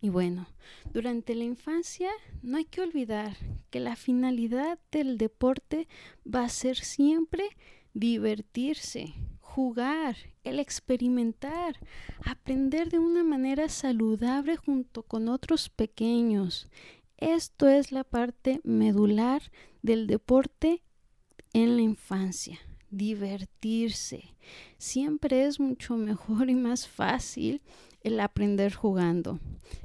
Y 0.00 0.10
bueno, 0.10 0.46
durante 0.92 1.34
la 1.34 1.44
infancia 1.44 2.10
no 2.42 2.58
hay 2.58 2.64
que 2.64 2.82
olvidar 2.82 3.36
que 3.70 3.80
la 3.80 3.96
finalidad 3.96 4.78
del 4.90 5.16
deporte 5.16 5.88
va 6.26 6.44
a 6.44 6.48
ser 6.48 6.76
siempre 6.76 7.48
divertirse, 7.94 9.14
jugar, 9.40 10.16
el 10.44 10.58
experimentar, 10.58 11.80
aprender 12.24 12.90
de 12.90 12.98
una 12.98 13.24
manera 13.24 13.70
saludable 13.70 14.56
junto 14.56 15.02
con 15.02 15.28
otros 15.28 15.70
pequeños. 15.70 16.68
Esto 17.16 17.66
es 17.66 17.90
la 17.90 18.04
parte 18.04 18.60
medular 18.64 19.50
del 19.80 20.06
deporte 20.06 20.82
en 21.54 21.76
la 21.76 21.82
infancia, 21.82 22.58
divertirse. 22.90 24.36
Siempre 24.76 25.46
es 25.46 25.58
mucho 25.58 25.96
mejor 25.96 26.50
y 26.50 26.54
más 26.54 26.86
fácil 26.86 27.62
el 28.06 28.20
aprender 28.20 28.72
jugando. 28.72 29.40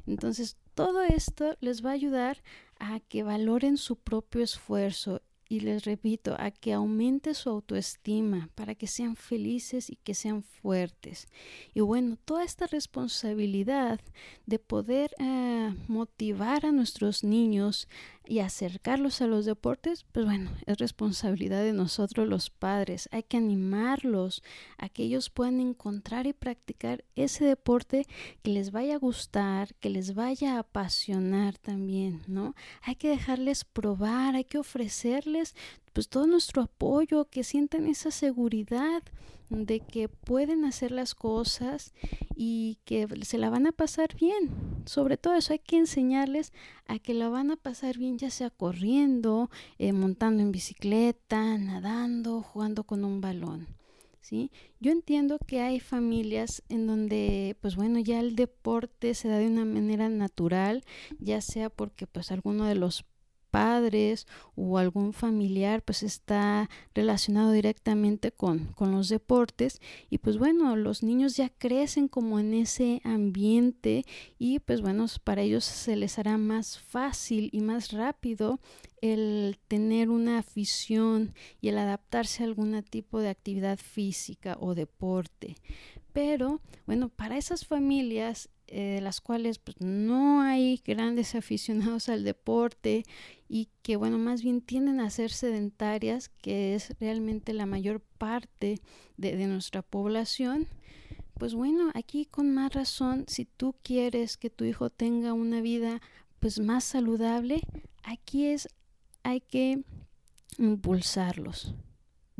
Entonces, 0.05 0.55
todo 0.75 1.01
esto 1.01 1.57
les 1.59 1.83
va 1.83 1.89
a 1.89 1.93
ayudar 1.93 2.43
a 2.79 2.99
que 2.99 3.23
valoren 3.23 3.77
su 3.77 3.95
propio 3.95 4.43
esfuerzo 4.43 5.21
y 5.49 5.59
les 5.59 5.83
repito, 5.83 6.35
a 6.39 6.49
que 6.51 6.71
aumente 6.71 7.33
su 7.33 7.49
autoestima 7.49 8.49
para 8.55 8.73
que 8.73 8.87
sean 8.87 9.17
felices 9.17 9.89
y 9.89 9.97
que 9.97 10.13
sean 10.13 10.43
fuertes. 10.43 11.27
Y 11.73 11.81
bueno, 11.81 12.15
toda 12.23 12.45
esta 12.45 12.67
responsabilidad 12.67 13.99
de 14.45 14.59
poder 14.59 15.13
eh, 15.19 15.75
motivar 15.89 16.65
a 16.65 16.71
nuestros 16.71 17.25
niños 17.25 17.89
y 18.31 18.39
acercarlos 18.39 19.21
a 19.21 19.27
los 19.27 19.43
deportes, 19.43 20.05
pues 20.13 20.25
bueno, 20.25 20.51
es 20.65 20.77
responsabilidad 20.77 21.63
de 21.63 21.73
nosotros 21.73 22.29
los 22.29 22.49
padres. 22.49 23.09
Hay 23.11 23.23
que 23.23 23.35
animarlos 23.35 24.41
a 24.77 24.87
que 24.87 25.03
ellos 25.03 25.29
puedan 25.29 25.59
encontrar 25.59 26.27
y 26.27 26.31
practicar 26.31 27.03
ese 27.17 27.43
deporte 27.43 28.07
que 28.41 28.51
les 28.51 28.71
vaya 28.71 28.95
a 28.95 28.99
gustar, 28.99 29.75
que 29.81 29.89
les 29.89 30.15
vaya 30.15 30.55
a 30.55 30.59
apasionar 30.59 31.57
también, 31.57 32.21
¿no? 32.25 32.55
Hay 32.83 32.95
que 32.95 33.09
dejarles 33.09 33.65
probar, 33.65 34.35
hay 34.35 34.45
que 34.45 34.59
ofrecerles 34.59 35.53
pues 35.91 36.07
todo 36.07 36.25
nuestro 36.25 36.61
apoyo, 36.61 37.25
que 37.25 37.43
sientan 37.43 37.85
esa 37.85 38.11
seguridad 38.11 39.03
de 39.51 39.81
que 39.81 40.07
pueden 40.07 40.63
hacer 40.63 40.91
las 40.91 41.13
cosas 41.13 41.93
y 42.35 42.79
que 42.85 43.07
se 43.23 43.37
la 43.37 43.49
van 43.49 43.67
a 43.67 43.73
pasar 43.73 44.15
bien. 44.15 44.49
Sobre 44.85 45.17
todo 45.17 45.35
eso 45.35 45.53
hay 45.53 45.59
que 45.59 45.77
enseñarles 45.77 46.53
a 46.87 46.99
que 46.99 47.13
la 47.13 47.29
van 47.29 47.51
a 47.51 47.57
pasar 47.57 47.97
bien, 47.97 48.17
ya 48.17 48.29
sea 48.29 48.49
corriendo, 48.49 49.49
eh, 49.77 49.91
montando 49.91 50.41
en 50.41 50.51
bicicleta, 50.51 51.57
nadando, 51.57 52.41
jugando 52.41 52.83
con 52.83 53.03
un 53.03 53.21
balón. 53.21 53.67
¿Sí? 54.21 54.51
Yo 54.79 54.91
entiendo 54.91 55.39
que 55.45 55.59
hay 55.59 55.79
familias 55.79 56.63
en 56.69 56.87
donde, 56.87 57.57
pues 57.59 57.75
bueno, 57.75 57.99
ya 57.99 58.19
el 58.19 58.35
deporte 58.35 59.13
se 59.13 59.27
da 59.27 59.39
de 59.39 59.47
una 59.47 59.65
manera 59.65 60.07
natural, 60.07 60.85
ya 61.19 61.41
sea 61.41 61.69
porque 61.69 62.07
pues 62.07 62.31
alguno 62.31 62.65
de 62.65 62.75
los 62.75 63.03
padres 63.51 64.25
o 64.55 64.77
algún 64.77 65.13
familiar 65.13 65.83
pues 65.83 66.01
está 66.01 66.69
relacionado 66.95 67.51
directamente 67.51 68.31
con, 68.31 68.67
con 68.73 68.91
los 68.91 69.09
deportes. 69.09 69.79
Y 70.09 70.17
pues 70.17 70.37
bueno 70.37 70.75
los 70.75 71.03
niños 71.03 71.35
ya 71.35 71.49
crecen 71.49 72.07
como 72.07 72.39
en 72.39 72.53
ese 72.53 73.01
ambiente 73.03 74.05
y 74.39 74.59
pues 74.59 74.81
bueno 74.81 75.05
para 75.23 75.41
ellos 75.41 75.65
se 75.65 75.95
les 75.95 76.17
hará 76.17 76.37
más 76.37 76.79
fácil 76.79 77.49
y 77.51 77.61
más 77.61 77.91
rápido 77.91 78.59
el 79.01 79.57
tener 79.67 80.09
una 80.09 80.37
afición 80.37 81.33
y 81.59 81.69
el 81.69 81.77
adaptarse 81.77 82.43
a 82.43 82.45
algún 82.45 82.81
tipo 82.83 83.19
de 83.19 83.29
actividad 83.29 83.77
física 83.77 84.57
o 84.59 84.75
deporte. 84.75 85.55
Pero 86.13 86.61
bueno 86.85 87.09
para 87.09 87.37
esas 87.37 87.65
familias 87.65 88.49
eh, 88.73 88.95
de 88.95 89.01
las 89.01 89.19
cuales 89.19 89.59
pues, 89.59 89.81
no 89.81 90.41
hay 90.41 90.81
grandes 90.85 91.35
aficionados 91.35 92.07
al 92.07 92.23
deporte 92.23 93.03
y 93.49 93.67
que 93.81 93.97
bueno, 93.97 94.17
más 94.17 94.41
bien 94.41 94.61
tienden 94.61 95.01
a 95.01 95.09
ser 95.09 95.29
sedentarias, 95.31 96.29
que 96.29 96.73
es 96.73 96.95
realmente 96.99 97.53
la 97.53 97.65
mayor 97.65 97.99
parte 97.99 98.79
de, 99.17 99.35
de 99.35 99.47
nuestra 99.47 99.81
población. 99.81 100.67
Pues 101.37 101.53
bueno, 101.53 101.91
aquí 101.95 102.25
con 102.25 102.53
más 102.53 102.73
razón, 102.73 103.25
si 103.27 103.43
tú 103.45 103.75
quieres 103.83 104.37
que 104.37 104.49
tu 104.49 104.63
hijo 104.63 104.89
tenga 104.89 105.33
una 105.33 105.59
vida 105.59 106.01
pues 106.39 106.59
más 106.59 106.85
saludable, 106.85 107.61
aquí 108.03 108.45
es 108.45 108.69
hay 109.23 109.41
que 109.41 109.83
impulsarlos 110.57 111.75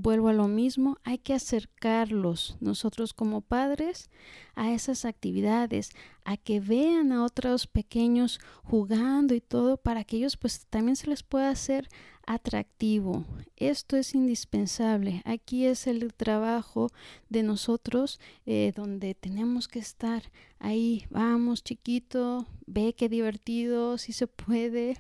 vuelvo 0.02 0.30
a 0.30 0.34
lo 0.34 0.48
mismo, 0.48 0.98
hay 1.04 1.18
que 1.18 1.34
acercarlos 1.34 2.58
nosotros 2.60 3.14
como 3.14 3.42
padres 3.42 4.10
a 4.56 4.72
esas 4.72 5.06
actividades, 5.06 5.92
a 6.26 6.38
que 6.38 6.60
vean 6.60 7.12
a 7.12 7.24
otros 7.24 7.68
pequeños 7.68 8.40
jugando 8.64 9.34
y 9.34 9.42
todo 9.42 9.78
para 9.78 10.04
que 10.04 10.18
ellos 10.18 10.38
pues 10.38 10.66
también 10.70 10.96
se 10.96 11.08
les 11.08 11.24
pueda 11.24 11.50
hacer 11.50 11.88
atractivo. 12.34 13.26
Esto 13.58 13.98
es 13.98 14.16
indispensable. 14.16 15.22
Aquí 15.26 15.66
es 15.66 15.86
el 15.88 16.14
trabajo 16.14 16.90
de 17.30 17.44
nosotros 17.44 18.20
eh, 18.46 18.72
donde 18.76 19.16
tenemos 19.16 19.68
que 19.68 19.80
estar 19.80 20.24
ahí. 20.60 21.06
Vamos 21.10 21.64
chiquito, 21.64 22.48
ve 22.66 22.94
qué 22.94 23.10
divertido, 23.10 23.98
si 23.98 24.14
se 24.14 24.28
puede. 24.28 24.98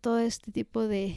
todo 0.00 0.18
este 0.18 0.50
tipo 0.50 0.88
de, 0.88 1.16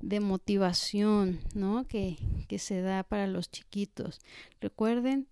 de 0.00 0.20
motivación 0.20 1.40
¿no? 1.54 1.86
que, 1.88 2.16
que 2.48 2.58
se 2.58 2.80
da 2.80 3.02
para 3.02 3.26
los 3.26 3.50
chiquitos. 3.50 4.20
Recuerden, 4.60 5.26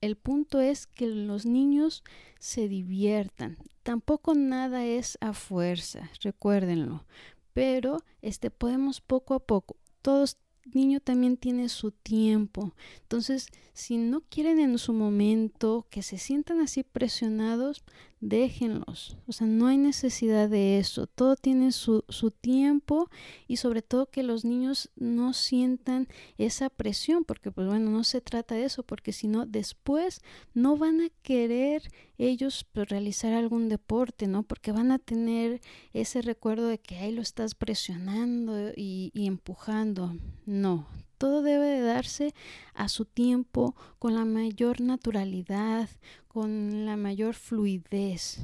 el 0.00 0.16
punto 0.16 0.60
es 0.60 0.86
que 0.86 1.06
los 1.06 1.44
niños 1.44 2.02
se 2.38 2.68
diviertan. 2.68 3.58
Tampoco 3.82 4.34
nada 4.34 4.84
es 4.86 5.18
a 5.20 5.34
fuerza, 5.34 6.10
recuérdenlo. 6.22 7.04
Pero 7.52 7.98
este 8.22 8.50
podemos 8.50 9.00
poco 9.00 9.34
a 9.34 9.40
poco. 9.40 9.76
Todos 10.02 10.38
niño 10.74 11.00
también 11.00 11.36
tiene 11.36 11.68
su 11.68 11.90
tiempo. 11.90 12.74
Entonces, 13.02 13.48
si 13.72 13.96
no 13.96 14.22
quieren 14.22 14.60
en 14.60 14.78
su 14.78 14.92
momento 14.92 15.86
que 15.90 16.02
se 16.02 16.18
sientan 16.18 16.60
así 16.60 16.82
presionados, 16.82 17.82
déjenlos. 18.20 19.16
O 19.26 19.32
sea, 19.32 19.46
no 19.46 19.66
hay 19.66 19.78
necesidad 19.78 20.48
de 20.48 20.78
eso. 20.78 21.06
Todo 21.06 21.36
tiene 21.36 21.72
su, 21.72 22.04
su, 22.08 22.30
tiempo 22.30 23.08
y 23.48 23.56
sobre 23.56 23.82
todo 23.82 24.10
que 24.10 24.22
los 24.22 24.44
niños 24.44 24.90
no 24.94 25.32
sientan 25.32 26.08
esa 26.38 26.70
presión, 26.70 27.24
porque 27.24 27.50
pues 27.50 27.66
bueno, 27.66 27.90
no 27.90 28.04
se 28.04 28.20
trata 28.20 28.54
de 28.54 28.64
eso, 28.64 28.82
porque 28.82 29.12
si 29.12 29.26
no, 29.26 29.46
después 29.46 30.22
no 30.54 30.76
van 30.76 31.00
a 31.00 31.08
querer 31.22 31.90
ellos 32.18 32.66
pues, 32.72 32.88
realizar 32.88 33.32
algún 33.32 33.68
deporte, 33.68 34.26
¿no? 34.26 34.42
Porque 34.42 34.72
van 34.72 34.92
a 34.92 34.98
tener 34.98 35.60
ese 35.92 36.22
recuerdo 36.22 36.68
de 36.68 36.78
que 36.78 36.96
ahí 36.96 37.12
lo 37.12 37.22
estás 37.22 37.54
presionando 37.54 38.70
y, 38.76 39.10
y 39.14 39.26
empujando. 39.26 40.14
No, 40.44 40.86
todo 41.20 41.42
debe 41.42 41.66
de 41.66 41.82
darse 41.82 42.32
a 42.72 42.88
su 42.88 43.04
tiempo, 43.04 43.76
con 43.98 44.14
la 44.14 44.24
mayor 44.24 44.80
naturalidad, 44.80 45.90
con 46.28 46.86
la 46.86 46.96
mayor 46.96 47.34
fluidez. 47.34 48.38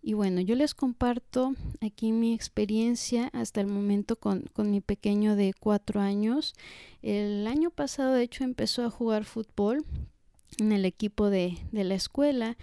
Y 0.00 0.14
bueno, 0.14 0.40
yo 0.40 0.54
les 0.54 0.74
comparto 0.74 1.54
aquí 1.82 2.10
mi 2.10 2.32
experiencia 2.32 3.28
hasta 3.34 3.60
el 3.60 3.66
momento 3.66 4.16
con, 4.16 4.44
con, 4.54 4.70
mi 4.70 4.80
pequeño 4.80 5.36
de 5.36 5.52
cuatro 5.52 6.00
años. 6.00 6.54
El 7.02 7.46
año 7.46 7.68
pasado, 7.68 8.14
de 8.14 8.22
hecho, 8.22 8.44
empezó 8.44 8.82
a 8.86 8.90
jugar 8.90 9.26
fútbol 9.26 9.84
en 10.58 10.72
el 10.72 10.84
equipo 10.84 11.30
de, 11.30 11.58
de 11.72 11.84
la 11.84 11.94
escuela 11.94 12.56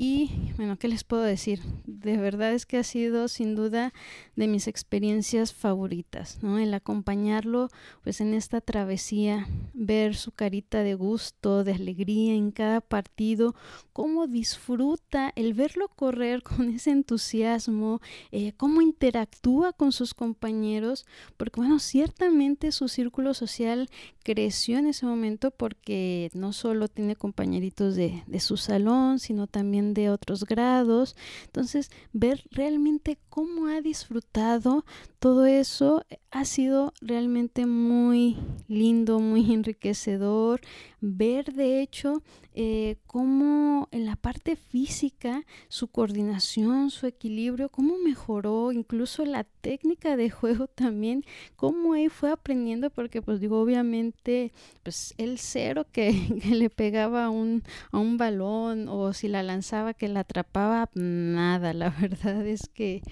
y 0.00 0.30
bueno, 0.56 0.78
¿qué 0.78 0.86
les 0.86 1.02
puedo 1.02 1.24
decir? 1.24 1.60
De 1.84 2.16
verdad 2.18 2.52
es 2.52 2.66
que 2.66 2.76
ha 2.76 2.84
sido 2.84 3.26
sin 3.26 3.56
duda 3.56 3.92
de 4.36 4.46
mis 4.46 4.68
experiencias 4.68 5.52
favoritas, 5.52 6.38
¿no? 6.40 6.60
El 6.60 6.72
acompañarlo 6.72 7.68
pues 8.04 8.20
en 8.20 8.32
esta 8.32 8.60
travesía, 8.60 9.48
ver 9.74 10.14
su 10.14 10.30
carita 10.30 10.84
de 10.84 10.94
gusto, 10.94 11.64
de 11.64 11.72
alegría 11.72 12.34
en 12.34 12.52
cada 12.52 12.80
partido, 12.80 13.56
cómo 13.92 14.28
disfruta 14.28 15.32
el 15.34 15.52
verlo 15.52 15.88
correr 15.88 16.42
con 16.44 16.70
ese 16.70 16.92
entusiasmo, 16.92 18.00
eh, 18.30 18.52
cómo 18.56 18.82
interactúa 18.82 19.72
con 19.72 19.90
sus 19.90 20.14
compañeros, 20.14 21.06
porque 21.36 21.60
bueno, 21.60 21.80
ciertamente 21.80 22.70
su 22.70 22.86
círculo 22.86 23.34
social 23.34 23.90
creció 24.22 24.78
en 24.78 24.86
ese 24.86 25.06
momento 25.06 25.50
porque 25.50 26.30
no 26.34 26.52
solo 26.52 26.86
tiene 26.86 27.16
compañeritos 27.38 27.94
de, 27.94 28.24
de 28.26 28.40
su 28.40 28.56
salón, 28.56 29.20
sino 29.20 29.46
también 29.46 29.94
de 29.94 30.10
otros 30.10 30.44
grados. 30.44 31.14
Entonces, 31.44 31.88
ver 32.12 32.42
realmente 32.50 33.16
cómo 33.28 33.68
ha 33.68 33.80
disfrutado 33.80 34.84
todo 35.20 35.46
eso 35.46 36.04
ha 36.30 36.44
sido 36.44 36.92
realmente 37.00 37.64
muy 37.64 38.36
lindo, 38.68 39.18
muy 39.18 39.52
enriquecedor. 39.52 40.60
Ver, 41.00 41.54
de 41.54 41.80
hecho, 41.80 42.22
eh, 42.54 42.96
cómo 43.06 43.88
en 43.92 44.04
la 44.04 44.16
parte 44.16 44.56
física 44.56 45.46
su 45.68 45.88
coordinación, 45.88 46.90
su 46.90 47.06
equilibrio, 47.06 47.70
cómo 47.70 47.96
mejoró, 47.98 48.72
incluso 48.72 49.24
la 49.24 49.44
técnica 49.44 50.16
de 50.16 50.28
juego 50.28 50.66
también, 50.66 51.24
cómo 51.56 51.94
él 51.94 52.10
fue 52.10 52.30
aprendiendo, 52.30 52.90
porque 52.90 53.22
pues 53.22 53.40
digo, 53.40 53.60
obviamente, 53.60 54.52
pues 54.82 55.14
el 55.16 55.38
cero 55.38 55.86
que, 55.92 56.12
le 56.50 56.68
pegaba 56.68 57.26
a 57.26 57.30
un, 57.30 57.62
a 57.90 57.98
un 57.98 58.18
balón 58.18 58.88
o 58.88 59.14
si 59.14 59.28
la 59.28 59.42
lanzaba 59.42 59.94
que 59.94 60.08
la 60.08 60.20
atrapaba, 60.20 60.90
nada, 60.94 61.72
la 61.72 61.88
verdad 62.00 62.46
es 62.46 62.68
que 62.68 63.02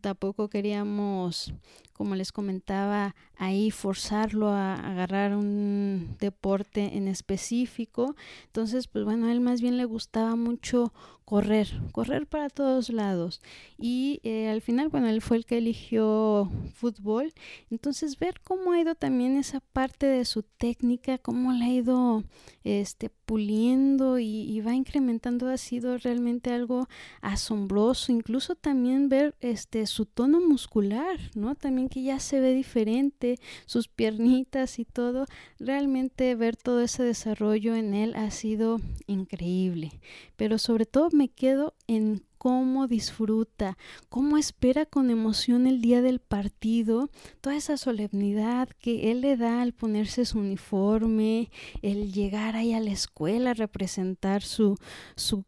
tampoco 0.00 0.48
queríamos 0.48 1.54
como 2.02 2.16
les 2.16 2.32
comentaba, 2.32 3.14
ahí 3.42 3.72
forzarlo 3.72 4.50
a 4.50 4.74
agarrar 4.74 5.34
un 5.34 6.16
deporte 6.20 6.96
en 6.96 7.08
específico. 7.08 8.14
Entonces, 8.46 8.86
pues 8.86 9.04
bueno, 9.04 9.26
a 9.26 9.32
él 9.32 9.40
más 9.40 9.60
bien 9.60 9.76
le 9.76 9.84
gustaba 9.84 10.36
mucho 10.36 10.92
correr, 11.24 11.68
correr 11.92 12.26
para 12.26 12.50
todos 12.50 12.90
lados. 12.90 13.40
Y 13.78 14.20
eh, 14.22 14.48
al 14.48 14.60
final, 14.60 14.90
bueno, 14.90 15.08
él 15.08 15.22
fue 15.22 15.38
el 15.38 15.46
que 15.46 15.58
eligió 15.58 16.50
fútbol. 16.74 17.32
Entonces, 17.70 18.18
ver 18.18 18.40
cómo 18.44 18.72
ha 18.72 18.80
ido 18.80 18.94
también 18.94 19.36
esa 19.36 19.60
parte 19.60 20.06
de 20.06 20.24
su 20.24 20.42
técnica, 20.42 21.18
cómo 21.18 21.52
la 21.52 21.64
ha 21.64 21.70
ido 21.70 22.24
este, 22.64 23.08
puliendo 23.08 24.18
y, 24.18 24.26
y 24.26 24.60
va 24.60 24.74
incrementando 24.74 25.48
ha 25.48 25.56
sido 25.56 25.96
realmente 25.98 26.52
algo 26.52 26.86
asombroso. 27.22 28.12
Incluso 28.12 28.54
también 28.54 29.08
ver 29.08 29.34
este, 29.40 29.86
su 29.86 30.06
tono 30.06 30.40
muscular, 30.40 31.18
¿no? 31.34 31.54
También 31.54 31.88
que 31.88 32.02
ya 32.02 32.20
se 32.20 32.40
ve 32.40 32.52
diferente, 32.52 33.31
sus 33.66 33.88
piernitas 33.88 34.78
y 34.78 34.84
todo. 34.84 35.26
Realmente 35.58 36.34
ver 36.34 36.56
todo 36.56 36.80
ese 36.80 37.02
desarrollo 37.02 37.74
en 37.74 37.94
él 37.94 38.14
ha 38.16 38.30
sido 38.30 38.80
increíble. 39.06 40.00
Pero 40.36 40.58
sobre 40.58 40.86
todo 40.86 41.10
me 41.12 41.28
quedo 41.28 41.74
en 41.86 42.22
cómo 42.42 42.88
disfruta, 42.88 43.78
cómo 44.08 44.36
espera 44.36 44.84
con 44.84 45.10
emoción 45.10 45.68
el 45.68 45.80
día 45.80 46.02
del 46.02 46.18
partido, 46.18 47.08
toda 47.40 47.54
esa 47.54 47.76
solemnidad 47.76 48.68
que 48.80 49.12
él 49.12 49.20
le 49.20 49.36
da 49.36 49.62
al 49.62 49.72
ponerse 49.72 50.24
su 50.24 50.40
uniforme, 50.40 51.52
el 51.82 52.12
llegar 52.12 52.56
ahí 52.56 52.72
a 52.72 52.80
la 52.80 52.90
escuela 52.90 53.50
a 53.52 53.54
representar 53.54 54.42
su, 54.42 54.76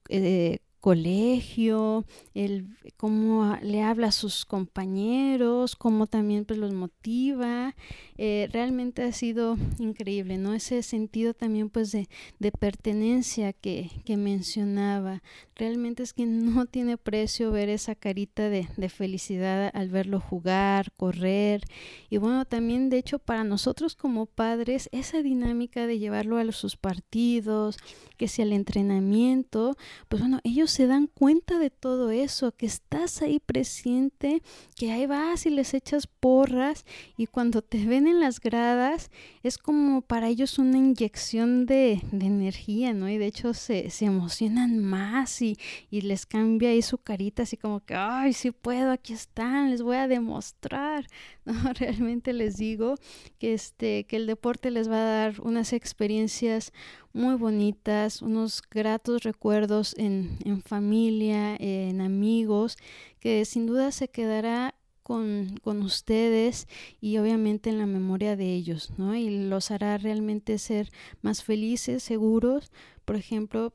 eh, 0.09 0.61
colegio, 0.85 2.05
el 2.35 2.66
cómo 2.99 3.57
le 3.62 3.83
habla 3.83 4.09
a 4.09 4.12
sus 4.12 4.44
compañeros, 4.44 5.77
cómo 5.77 6.07
también 6.07 6.44
pues 6.44 6.59
los 6.59 6.75
motiva. 6.75 7.75
Eh, 8.18 8.51
realmente 8.53 9.03
ha 9.03 9.11
sido 9.12 9.57
increíble, 9.79 10.37
¿no? 10.37 10.53
Ese 10.53 10.83
sentido 10.83 11.33
también 11.33 11.70
pues 11.70 11.90
de, 11.90 12.07
de 12.38 12.53
pertenencia 12.53 13.55
que, 13.55 13.90
que, 14.05 14.18
mencionaba. 14.18 15.23
Realmente 15.57 16.03
es 16.03 16.12
que 16.12 16.27
no 16.27 16.66
tiene 16.66 16.99
precio 16.99 17.51
ver 17.51 17.70
esa 17.70 17.94
carita 17.94 18.51
de, 18.51 18.68
de 18.77 18.88
felicidad 18.90 19.70
al 19.73 19.88
verlo 19.88 20.20
jugar, 20.20 20.92
correr. 20.99 21.62
Y 22.11 22.18
bueno, 22.18 22.44
también 22.44 22.90
de 22.90 22.99
hecho 22.99 23.18
para 23.18 23.42
nosotros 23.42 23.97
como 23.97 24.27
padres, 24.27 24.90
esa 24.92 25.23
dinámica 25.23 25.87
de 25.87 25.99
llevarlo 25.99 26.37
a 26.37 26.53
sus 26.53 26.77
partidos, 26.77 27.79
que 28.18 28.29
sea 28.29 28.44
el 28.44 28.53
entrenamiento, 28.53 29.77
pues 30.09 30.20
bueno, 30.20 30.40
ellos 30.44 30.73
se 30.74 30.88
dan 30.88 31.06
cuenta 31.06 31.60
de 31.60 31.70
todo 31.70 32.10
eso, 32.10 32.50
que 32.50 32.66
estás 32.66 33.22
ahí 33.22 33.38
presente, 33.38 34.42
que 34.74 34.90
ahí 34.90 35.06
vas 35.06 35.46
y 35.46 35.50
les 35.50 35.72
echas 35.72 36.08
porras 36.08 36.84
y 37.16 37.28
cuando 37.28 37.62
te 37.62 37.87
ven 37.87 38.08
en 38.08 38.18
las 38.18 38.40
gradas 38.40 39.12
es 39.44 39.56
como 39.56 40.02
para 40.02 40.26
ellos 40.26 40.58
una 40.58 40.76
inyección 40.76 41.66
de, 41.66 42.00
de 42.10 42.26
energía, 42.26 42.92
¿no? 42.92 43.08
Y 43.08 43.18
de 43.18 43.26
hecho 43.26 43.54
se, 43.54 43.88
se 43.90 44.06
emocionan 44.06 44.80
más 44.80 45.40
y, 45.42 45.56
y, 45.92 46.00
les 46.00 46.26
cambia 46.26 46.70
ahí 46.70 46.82
su 46.82 46.98
carita 46.98 47.44
así 47.44 47.56
como 47.56 47.78
que, 47.78 47.94
ay, 47.94 48.32
sí 48.32 48.50
puedo, 48.50 48.90
aquí 48.90 49.12
están, 49.12 49.70
les 49.70 49.80
voy 49.80 49.96
a 49.96 50.08
demostrar, 50.08 51.06
¿no? 51.64 51.72
Realmente 51.74 52.33
les 52.33 52.57
digo 52.57 52.96
que, 53.38 53.54
este, 53.54 54.04
que 54.04 54.16
el 54.16 54.26
deporte 54.26 54.70
les 54.70 54.88
va 54.90 54.96
a 54.96 55.04
dar 55.04 55.40
unas 55.40 55.72
experiencias 55.72 56.72
muy 57.12 57.37
bonitas, 57.37 58.22
unos 58.22 58.62
gratos 58.70 59.22
recuerdos 59.22 59.94
en, 59.98 60.38
en 60.44 60.62
familia, 60.62 61.57
en 61.57 62.00
amigos, 62.00 62.76
que 63.20 63.44
sin 63.44 63.66
duda 63.66 63.92
se 63.92 64.09
quedará 64.09 64.74
con, 65.02 65.61
con, 65.62 65.83
ustedes 65.83 66.66
y 66.98 67.18
obviamente 67.18 67.68
en 67.68 67.78
la 67.78 67.87
memoria 67.87 68.37
de 68.37 68.54
ellos, 68.54 68.90
¿no? 68.96 69.14
Y 69.14 69.48
los 69.48 69.70
hará 69.70 69.98
realmente 69.98 70.57
ser 70.59 70.90
más 71.20 71.44
felices, 71.44 72.02
seguros. 72.02 72.72
Por 73.04 73.16
ejemplo, 73.16 73.72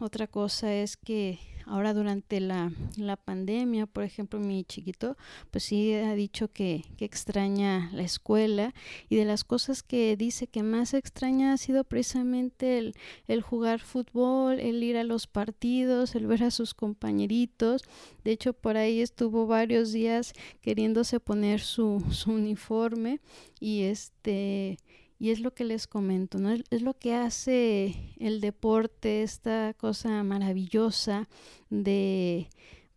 otra 0.00 0.26
cosa 0.26 0.74
es 0.74 0.96
que 0.96 1.38
Ahora 1.68 1.94
durante 1.94 2.38
la, 2.38 2.70
la 2.96 3.16
pandemia, 3.16 3.86
por 3.86 4.04
ejemplo, 4.04 4.38
mi 4.38 4.62
chiquito, 4.62 5.16
pues 5.50 5.64
sí 5.64 5.92
ha 5.94 6.14
dicho 6.14 6.46
que, 6.46 6.84
que 6.96 7.04
extraña 7.04 7.90
la 7.92 8.04
escuela 8.04 8.72
y 9.08 9.16
de 9.16 9.24
las 9.24 9.42
cosas 9.42 9.82
que 9.82 10.16
dice 10.16 10.46
que 10.46 10.62
más 10.62 10.94
extraña 10.94 11.52
ha 11.52 11.56
sido 11.56 11.82
precisamente 11.82 12.78
el, 12.78 12.94
el 13.26 13.42
jugar 13.42 13.80
fútbol, 13.80 14.60
el 14.60 14.80
ir 14.80 14.96
a 14.96 15.02
los 15.02 15.26
partidos, 15.26 16.14
el 16.14 16.28
ver 16.28 16.44
a 16.44 16.52
sus 16.52 16.72
compañeritos. 16.72 17.82
De 18.22 18.30
hecho, 18.30 18.52
por 18.52 18.76
ahí 18.76 19.00
estuvo 19.00 19.48
varios 19.48 19.90
días 19.90 20.34
queriéndose 20.62 21.18
poner 21.18 21.58
su, 21.58 22.00
su 22.12 22.30
uniforme 22.30 23.18
y 23.58 23.82
este 23.82 24.78
y 25.18 25.30
es 25.30 25.40
lo 25.40 25.54
que 25.54 25.64
les 25.64 25.86
comento, 25.86 26.38
¿no? 26.38 26.52
Es 26.52 26.82
lo 26.82 26.94
que 26.94 27.14
hace 27.14 28.14
el 28.18 28.40
deporte, 28.40 29.22
esta 29.22 29.74
cosa 29.74 30.22
maravillosa 30.22 31.28
de 31.70 32.48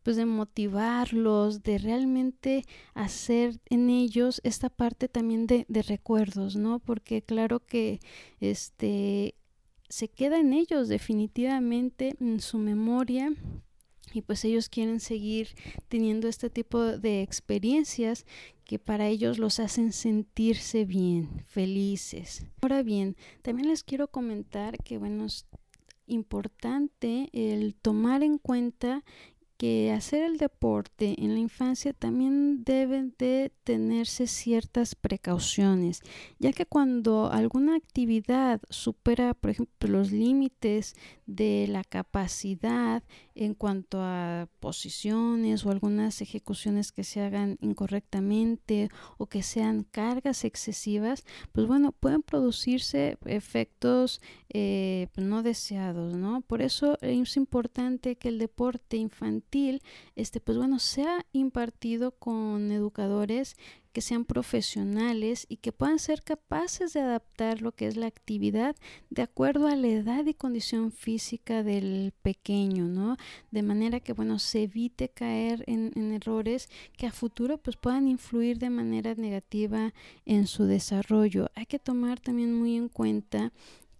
pues 0.03 0.15
de 0.15 0.25
motivarlos, 0.25 1.61
de 1.61 1.77
realmente 1.77 2.63
hacer 2.93 3.59
en 3.69 3.89
ellos 3.89 4.41
esta 4.43 4.69
parte 4.69 5.07
también 5.09 5.45
de, 5.45 5.65
de 5.67 5.81
recuerdos, 5.81 6.55
¿no? 6.55 6.79
Porque 6.79 7.21
claro 7.21 7.59
que 7.59 7.99
este 8.39 9.35
se 9.89 10.07
queda 10.07 10.39
en 10.39 10.53
ellos 10.53 10.87
definitivamente 10.87 12.15
en 12.19 12.39
su 12.39 12.57
memoria 12.59 13.33
y 14.13 14.21
pues 14.21 14.43
ellos 14.45 14.69
quieren 14.69 14.99
seguir 14.99 15.49
teniendo 15.87 16.27
este 16.27 16.49
tipo 16.49 16.79
de 16.79 17.21
experiencias 17.21 18.25
que 18.65 18.79
para 18.79 19.07
ellos 19.07 19.39
los 19.39 19.59
hacen 19.59 19.91
sentirse 19.93 20.85
bien, 20.85 21.43
felices. 21.47 22.45
Ahora 22.61 22.83
bien, 22.83 23.15
también 23.41 23.67
les 23.69 23.83
quiero 23.83 24.09
comentar 24.09 24.77
que 24.83 24.97
bueno, 24.97 25.27
importante 26.05 27.29
el 27.33 27.75
tomar 27.75 28.23
en 28.23 28.37
cuenta 28.37 29.03
que 29.59 29.91
hacer 29.91 30.23
el 30.23 30.37
deporte 30.37 31.15
en 31.21 31.33
la 31.33 31.39
infancia 31.41 31.91
también 31.91 32.63
deben 32.63 33.13
de 33.19 33.51
tenerse 33.65 34.25
ciertas 34.25 34.95
precauciones, 34.95 36.01
ya 36.39 36.53
que 36.53 36.65
cuando 36.65 37.29
alguna 37.29 37.75
actividad 37.75 38.61
supera, 38.69 39.33
por 39.33 39.49
ejemplo, 39.49 39.89
los 39.89 40.13
límites 40.13 40.95
de 41.25 41.67
la 41.67 41.83
capacidad 41.83 43.03
en 43.35 43.53
cuanto 43.53 43.99
a 44.01 44.47
posiciones 44.61 45.65
o 45.65 45.71
algunas 45.71 46.21
ejecuciones 46.21 46.93
que 46.93 47.03
se 47.03 47.19
hagan 47.19 47.57
incorrectamente 47.59 48.89
o 49.17 49.25
que 49.25 49.43
sean 49.43 49.83
cargas 49.83 50.45
excesivas, 50.45 51.25
pues 51.51 51.67
bueno, 51.67 51.91
pueden 51.91 52.21
producirse 52.21 53.17
efectos 53.25 54.21
eh, 54.51 55.07
no 55.15 55.43
deseados, 55.43 56.15
¿no? 56.15 56.41
Por 56.41 56.61
eso 56.61 56.97
es 57.01 57.37
importante 57.37 58.15
que 58.15 58.29
el 58.29 58.39
deporte 58.39 58.97
infantil, 58.97 59.81
este, 60.15 60.39
pues 60.39 60.57
bueno, 60.57 60.79
sea 60.79 61.25
impartido 61.33 62.11
con 62.11 62.71
educadores 62.71 63.55
que 63.93 64.01
sean 64.01 64.25
profesionales 64.25 65.45
y 65.49 65.57
que 65.57 65.71
puedan 65.71 65.99
ser 65.99 66.23
capaces 66.23 66.93
de 66.93 67.01
adaptar 67.01 67.61
lo 67.61 67.71
que 67.71 67.87
es 67.87 67.95
la 67.95 68.07
actividad 68.07 68.75
de 69.09 69.21
acuerdo 69.21 69.67
a 69.67 69.75
la 69.75 69.87
edad 69.87 70.25
y 70.25 70.33
condición 70.33 70.91
física 70.91 71.63
del 71.63 72.13
pequeño, 72.21 72.87
¿no? 72.87 73.17
De 73.51 73.63
manera 73.63 73.99
que, 73.99 74.13
bueno, 74.13 74.39
se 74.39 74.63
evite 74.63 75.09
caer 75.09 75.63
en, 75.67 75.91
en 75.95 76.11
errores 76.11 76.69
que 76.97 77.07
a 77.07 77.11
futuro 77.11 77.57
pues 77.57 77.77
puedan 77.77 78.07
influir 78.07 78.59
de 78.59 78.69
manera 78.69 79.15
negativa 79.15 79.93
en 80.25 80.47
su 80.47 80.65
desarrollo. 80.65 81.49
Hay 81.55 81.65
que 81.65 81.79
tomar 81.79 82.19
también 82.19 82.53
muy 82.53 82.75
en 82.75 82.89
cuenta 82.89 83.51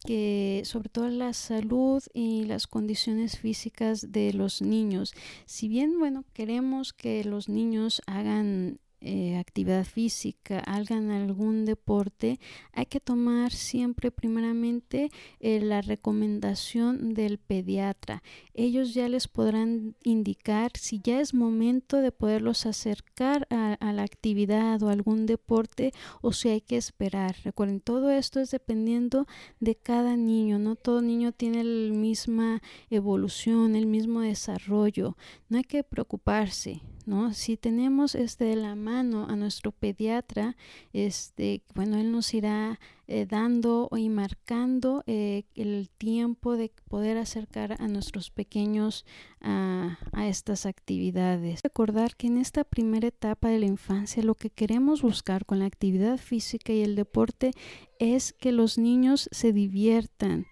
que 0.09 0.63
sobre 0.65 0.89
todo 0.89 1.07
la 1.09 1.33
salud 1.33 2.01
y 2.15 2.45
las 2.45 2.65
condiciones 2.65 3.37
físicas 3.37 4.11
de 4.11 4.33
los 4.33 4.59
niños. 4.59 5.13
Si 5.45 5.67
bien, 5.67 5.99
bueno, 5.99 6.25
queremos 6.33 6.93
que 6.93 7.23
los 7.23 7.47
niños 7.47 8.01
hagan 8.07 8.79
eh, 9.01 9.37
actividad 9.37 9.85
física, 9.85 10.59
hagan 10.59 11.11
algún 11.11 11.63
deporte, 11.63 12.39
hay 12.73 12.85
que 12.85 12.99
tomar 12.99 13.53
siempre 13.53 14.11
primeramente 14.11 15.09
eh, 15.39 15.61
la 15.61 15.81
recomendación 15.81 17.13
del 17.13 17.37
pediatra. 17.37 18.21
Ellos 18.53 18.93
ya 18.93 19.07
les 19.07 19.29
podrán 19.29 19.95
indicar 20.03 20.73
si 20.75 20.99
ya 21.01 21.21
es 21.21 21.33
momento 21.33 22.01
de 22.01 22.11
poderlos 22.11 22.65
acercar 22.65 23.47
a, 23.49 23.77
la 23.93 24.03
actividad 24.03 24.83
o 24.83 24.89
algún 24.89 25.25
deporte 25.25 25.93
o 26.21 26.33
si 26.33 26.49
hay 26.49 26.59
que 26.59 26.75
esperar. 26.75 27.37
Recuerden, 27.45 27.79
todo 27.79 28.11
esto 28.11 28.41
es 28.41 28.51
dependiendo 28.51 29.27
de 29.61 29.75
cada 29.75 30.17
niño, 30.17 30.59
no 30.59 30.75
todo 30.75 31.01
niño 31.01 31.31
tiene 31.31 31.63
la 31.63 31.93
misma 31.93 32.61
evolución, 32.89 33.77
el 33.77 33.85
mismo 33.85 34.21
desarrollo. 34.21 35.15
No 35.47 35.57
hay 35.57 35.63
que 35.63 35.83
preocuparse. 35.83 36.81
¿No? 37.05 37.33
Si 37.33 37.57
tenemos 37.57 38.15
este 38.15 38.45
de 38.45 38.55
la 38.55 38.75
mano 38.75 39.27
a 39.29 39.35
nuestro 39.35 39.71
pediatra, 39.71 40.55
este, 40.93 41.63
bueno, 41.73 41.97
él 41.97 42.11
nos 42.11 42.33
irá 42.33 42.79
eh, 43.07 43.25
dando 43.25 43.89
y 43.95 44.09
marcando 44.09 45.03
eh, 45.07 45.43
el 45.55 45.89
tiempo 45.97 46.57
de 46.57 46.71
poder 46.87 47.17
acercar 47.17 47.75
a 47.81 47.87
nuestros 47.87 48.29
pequeños 48.29 49.05
a 49.41 49.97
estas 50.27 50.65
actividades. 50.65 51.61
Recordar 51.63 52.15
que 52.17 52.27
en 52.27 52.37
esta 52.37 52.65
primera 52.65 53.07
etapa 53.07 53.47
de 53.47 53.59
la 53.59 53.65
infancia 53.65 54.21
lo 54.21 54.35
que 54.35 54.49
queremos 54.49 55.01
buscar 55.01 55.45
con 55.45 55.59
la 55.59 55.65
actividad 55.65 56.17
física 56.17 56.73
y 56.73 56.81
el 56.81 56.95
deporte 56.95 57.51
es 57.99 58.33
que 58.33 58.51
los 58.51 58.77
niños 58.77 59.29
se 59.31 59.53
diviertan 59.53 60.45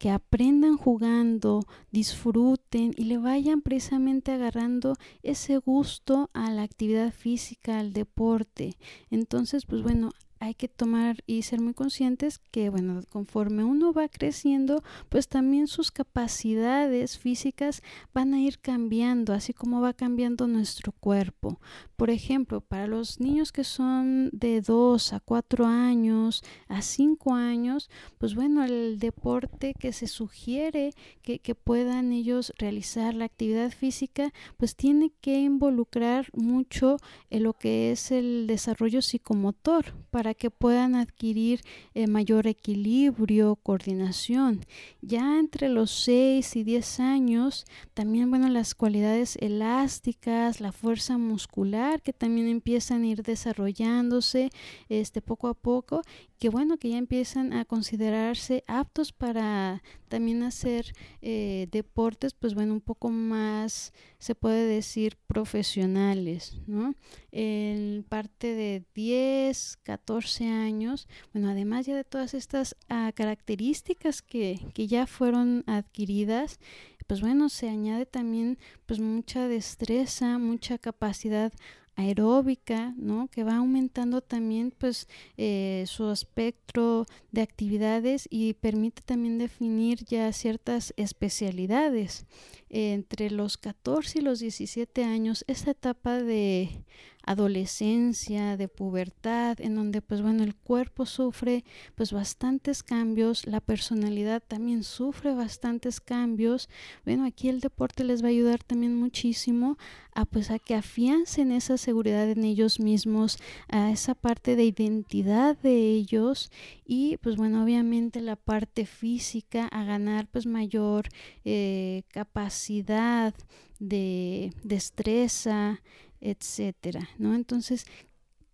que 0.00 0.08
aprendan 0.08 0.78
jugando, 0.78 1.60
disfruten 1.90 2.94
y 2.96 3.04
le 3.04 3.18
vayan 3.18 3.60
precisamente 3.60 4.32
agarrando 4.32 4.96
ese 5.22 5.58
gusto 5.58 6.30
a 6.32 6.50
la 6.50 6.62
actividad 6.62 7.12
física, 7.12 7.78
al 7.78 7.92
deporte. 7.92 8.78
Entonces, 9.10 9.66
pues 9.66 9.82
bueno, 9.82 10.08
hay 10.40 10.54
que 10.54 10.68
tomar 10.68 11.22
y 11.26 11.42
ser 11.42 11.60
muy 11.60 11.74
conscientes 11.74 12.38
que, 12.38 12.70
bueno, 12.70 13.02
conforme 13.10 13.62
uno 13.62 13.92
va 13.92 14.08
creciendo, 14.08 14.82
pues 15.10 15.28
también 15.28 15.66
sus 15.66 15.90
capacidades 15.90 17.18
físicas 17.18 17.82
van 18.14 18.32
a 18.32 18.40
ir 18.40 18.58
cambiando, 18.58 19.34
así 19.34 19.52
como 19.52 19.82
va 19.82 19.92
cambiando 19.92 20.48
nuestro 20.48 20.92
cuerpo. 20.92 21.60
Por 21.96 22.08
ejemplo, 22.08 22.62
para 22.62 22.86
los 22.86 23.20
niños 23.20 23.52
que 23.52 23.64
son 23.64 24.30
de 24.32 24.62
2 24.62 25.12
a 25.12 25.20
4 25.20 25.66
años, 25.66 26.42
a 26.68 26.80
5 26.80 27.34
años, 27.34 27.90
pues 28.16 28.34
bueno, 28.34 28.64
el 28.64 28.98
deporte 28.98 29.74
que 29.78 29.92
se 29.92 30.06
sugiere 30.06 30.94
que, 31.20 31.40
que 31.40 31.54
puedan 31.54 32.12
ellos 32.12 32.54
realizar 32.56 33.12
la 33.12 33.26
actividad 33.26 33.70
física, 33.72 34.32
pues 34.56 34.74
tiene 34.74 35.12
que 35.20 35.38
involucrar 35.38 36.28
mucho 36.32 36.96
en 37.28 37.42
lo 37.42 37.52
que 37.52 37.92
es 37.92 38.10
el 38.10 38.46
desarrollo 38.46 39.02
psicomotor 39.02 39.94
para 40.10 40.29
que 40.34 40.50
puedan 40.50 40.94
adquirir 40.94 41.60
eh, 41.94 42.06
mayor 42.06 42.46
equilibrio, 42.46 43.56
coordinación. 43.56 44.60
Ya 45.02 45.38
entre 45.38 45.68
los 45.68 45.90
6 45.90 46.56
y 46.56 46.64
10 46.64 47.00
años, 47.00 47.64
también, 47.94 48.30
bueno, 48.30 48.48
las 48.48 48.74
cualidades 48.74 49.36
elásticas, 49.40 50.60
la 50.60 50.72
fuerza 50.72 51.18
muscular 51.18 52.02
que 52.02 52.12
también 52.12 52.48
empiezan 52.48 53.02
a 53.02 53.06
ir 53.06 53.22
desarrollándose 53.22 54.50
este, 54.88 55.22
poco 55.22 55.48
a 55.48 55.54
poco 55.54 56.02
que 56.40 56.48
bueno 56.48 56.78
que 56.78 56.88
ya 56.88 56.96
empiezan 56.96 57.52
a 57.52 57.66
considerarse 57.66 58.64
aptos 58.66 59.12
para 59.12 59.82
también 60.08 60.42
hacer 60.42 60.94
eh, 61.20 61.68
deportes 61.70 62.32
pues 62.32 62.54
bueno 62.54 62.72
un 62.72 62.80
poco 62.80 63.10
más 63.10 63.92
se 64.18 64.34
puede 64.34 64.66
decir 64.66 65.18
profesionales 65.26 66.56
no 66.66 66.94
en 67.30 68.06
parte 68.08 68.54
de 68.54 68.82
10 68.94 69.76
14 69.82 70.48
años 70.48 71.08
bueno 71.34 71.50
además 71.50 71.84
ya 71.84 71.94
de 71.94 72.04
todas 72.04 72.32
estas 72.32 72.74
ah, 72.88 73.12
características 73.14 74.22
que, 74.22 74.58
que 74.72 74.86
ya 74.86 75.06
fueron 75.06 75.62
adquiridas 75.66 76.58
pues 77.06 77.20
bueno 77.20 77.50
se 77.50 77.68
añade 77.68 78.06
también 78.06 78.56
pues 78.86 78.98
mucha 78.98 79.46
destreza 79.46 80.38
mucha 80.38 80.78
capacidad 80.78 81.52
aeróbica, 82.00 82.94
¿no? 82.96 83.28
Que 83.28 83.44
va 83.44 83.56
aumentando 83.56 84.20
también 84.20 84.72
pues 84.76 85.08
eh, 85.36 85.84
su 85.86 86.10
espectro 86.10 87.06
de 87.30 87.42
actividades 87.42 88.26
y 88.30 88.54
permite 88.54 89.02
también 89.02 89.38
definir 89.38 90.04
ya 90.04 90.32
ciertas 90.32 90.92
especialidades. 90.96 92.26
entre 92.72 93.30
los 93.30 93.56
14 93.56 94.20
y 94.20 94.22
los 94.22 94.38
17 94.38 95.02
años, 95.04 95.44
esta 95.48 95.72
etapa 95.72 96.22
de 96.22 96.84
adolescencia, 97.30 98.56
de 98.56 98.66
pubertad, 98.66 99.60
en 99.60 99.76
donde 99.76 100.02
pues 100.02 100.20
bueno, 100.20 100.42
el 100.42 100.56
cuerpo 100.56 101.06
sufre 101.06 101.64
pues 101.94 102.12
bastantes 102.12 102.82
cambios, 102.82 103.46
la 103.46 103.60
personalidad 103.60 104.42
también 104.42 104.82
sufre 104.82 105.32
bastantes 105.32 106.00
cambios. 106.00 106.68
Bueno, 107.04 107.24
aquí 107.24 107.48
el 107.48 107.60
deporte 107.60 108.02
les 108.02 108.22
va 108.22 108.26
a 108.26 108.30
ayudar 108.30 108.64
también 108.64 108.96
muchísimo 108.96 109.78
a 110.12 110.24
pues 110.24 110.50
a 110.50 110.58
que 110.58 110.74
afiancen 110.74 111.52
esa 111.52 111.76
seguridad 111.76 112.28
en 112.28 112.42
ellos 112.44 112.80
mismos, 112.80 113.38
a 113.68 113.92
esa 113.92 114.16
parte 114.16 114.56
de 114.56 114.64
identidad 114.64 115.56
de 115.58 115.76
ellos 115.92 116.50
y 116.84 117.16
pues 117.18 117.36
bueno, 117.36 117.62
obviamente 117.62 118.20
la 118.20 118.34
parte 118.34 118.86
física 118.86 119.68
a 119.68 119.84
ganar 119.84 120.26
pues 120.26 120.46
mayor 120.46 121.08
eh, 121.44 122.02
capacidad 122.08 123.34
de 123.78 124.52
destreza, 124.62 125.80
etcétera, 126.20 127.08
¿no? 127.18 127.34
Entonces, 127.34 127.86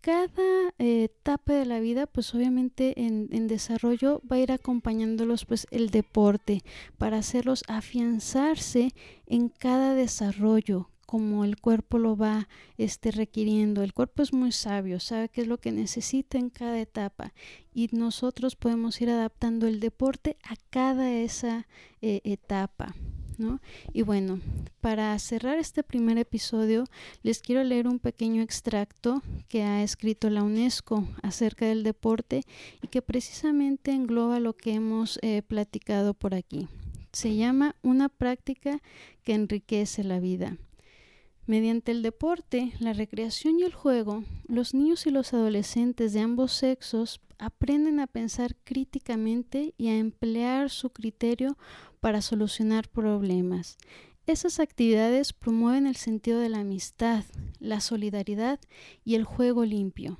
cada 0.01 0.73
etapa 0.77 1.53
de 1.53 1.65
la 1.65 1.79
vida, 1.79 2.07
pues 2.07 2.33
obviamente 2.33 3.05
en, 3.05 3.29
en, 3.31 3.47
desarrollo 3.47 4.21
va 4.31 4.37
a 4.37 4.39
ir 4.39 4.51
acompañándolos 4.51 5.45
pues 5.45 5.67
el 5.71 5.89
deporte 5.89 6.63
para 6.97 7.17
hacerlos 7.17 7.63
afianzarse 7.67 8.93
en 9.25 9.49
cada 9.49 9.95
desarrollo 9.95 10.89
como 11.07 11.45
el 11.45 11.59
cuerpo 11.59 11.97
lo 11.97 12.17
va 12.17 12.49
este, 12.77 13.11
requiriendo. 13.11 13.81
El 13.81 13.93
cuerpo 13.93 14.21
es 14.21 14.33
muy 14.33 14.51
sabio, 14.51 14.99
sabe 14.99 15.29
qué 15.29 15.41
es 15.41 15.47
lo 15.47 15.57
que 15.57 15.71
necesita 15.71 16.37
en 16.37 16.49
cada 16.49 16.79
etapa 16.79 17.33
y 17.73 17.87
nosotros 17.93 18.57
podemos 18.57 18.99
ir 19.01 19.09
adaptando 19.09 19.67
el 19.67 19.79
deporte 19.79 20.37
a 20.43 20.55
cada 20.69 21.11
esa 21.11 21.65
eh, 22.01 22.19
etapa. 22.25 22.93
Y 23.93 24.01
bueno, 24.01 24.39
para 24.81 25.17
cerrar 25.19 25.59
este 25.59 25.83
primer 25.83 26.17
episodio, 26.17 26.85
les 27.23 27.41
quiero 27.41 27.63
leer 27.63 27.87
un 27.87 27.99
pequeño 27.99 28.41
extracto 28.41 29.21
que 29.47 29.63
ha 29.63 29.83
escrito 29.83 30.29
la 30.29 30.43
UNESCO 30.43 31.07
acerca 31.21 31.65
del 31.65 31.83
deporte 31.83 32.43
y 32.81 32.87
que 32.87 33.01
precisamente 33.01 33.91
engloba 33.91 34.39
lo 34.39 34.53
que 34.53 34.73
hemos 34.73 35.19
eh, 35.21 35.41
platicado 35.43 36.13
por 36.13 36.33
aquí. 36.33 36.67
Se 37.11 37.35
llama 37.35 37.75
Una 37.81 38.09
práctica 38.09 38.79
que 39.23 39.33
enriquece 39.33 40.03
la 40.03 40.19
vida. 40.19 40.57
Mediante 41.45 41.91
el 41.91 42.01
deporte, 42.01 42.73
la 42.79 42.93
recreación 42.93 43.59
y 43.59 43.63
el 43.63 43.73
juego, 43.73 44.23
los 44.47 44.73
niños 44.73 45.07
y 45.07 45.11
los 45.11 45.33
adolescentes 45.33 46.11
de 46.11 46.19
ambos 46.19 46.51
sexos 46.51 47.21
aprenden 47.39 47.99
a 47.99 48.07
pensar 48.07 48.55
críticamente 48.63 49.73
y 49.77 49.89
a 49.89 49.97
emplear 49.97 50.69
su 50.69 50.89
criterio 50.89 51.57
para 51.99 52.21
solucionar 52.21 52.89
problemas. 52.89 53.77
Esas 54.25 54.59
actividades 54.59 55.31
promueven 55.31 55.87
el 55.87 55.95
sentido 55.95 56.39
de 56.39 56.49
la 56.49 56.59
amistad, 56.59 57.23
la 57.59 57.79
solidaridad 57.79 58.59
y 59.05 59.15
el 59.15 59.23
juego 59.23 59.63
limpio. 59.63 60.19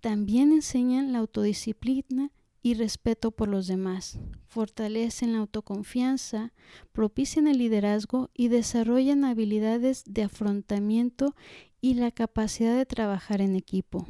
También 0.00 0.52
enseñan 0.52 1.12
la 1.12 1.18
autodisciplina 1.18 2.30
y 2.62 2.74
respeto 2.74 3.30
por 3.30 3.48
los 3.48 3.66
demás, 3.66 4.18
fortalecen 4.46 5.32
la 5.32 5.40
autoconfianza, 5.40 6.52
propician 6.92 7.46
el 7.48 7.58
liderazgo 7.58 8.30
y 8.34 8.48
desarrollan 8.48 9.24
habilidades 9.24 10.04
de 10.06 10.24
afrontamiento 10.24 11.34
y 11.80 11.94
la 11.94 12.10
capacidad 12.10 12.76
de 12.76 12.86
trabajar 12.86 13.40
en 13.40 13.54
equipo. 13.56 14.06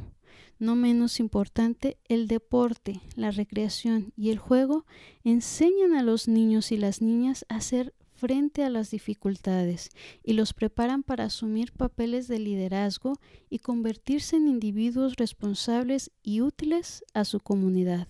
No 0.59 0.75
menos 0.75 1.21
importante, 1.21 1.97
el 2.09 2.27
deporte, 2.27 3.01
la 3.15 3.31
recreación 3.31 4.11
y 4.17 4.29
el 4.29 4.37
juego 4.37 4.85
enseñan 5.23 5.93
a 5.95 6.03
los 6.03 6.27
niños 6.27 6.73
y 6.73 6.77
las 6.77 7.01
niñas 7.01 7.45
a 7.47 7.61
ser 7.61 7.93
frente 8.13 8.65
a 8.65 8.69
las 8.69 8.91
dificultades 8.91 9.89
y 10.21 10.33
los 10.33 10.53
preparan 10.53 11.03
para 11.03 11.23
asumir 11.23 11.71
papeles 11.71 12.27
de 12.27 12.39
liderazgo 12.39 13.13
y 13.49 13.59
convertirse 13.59 14.35
en 14.35 14.49
individuos 14.49 15.15
responsables 15.15 16.11
y 16.21 16.41
útiles 16.41 17.05
a 17.13 17.23
su 17.23 17.39
comunidad. 17.39 18.09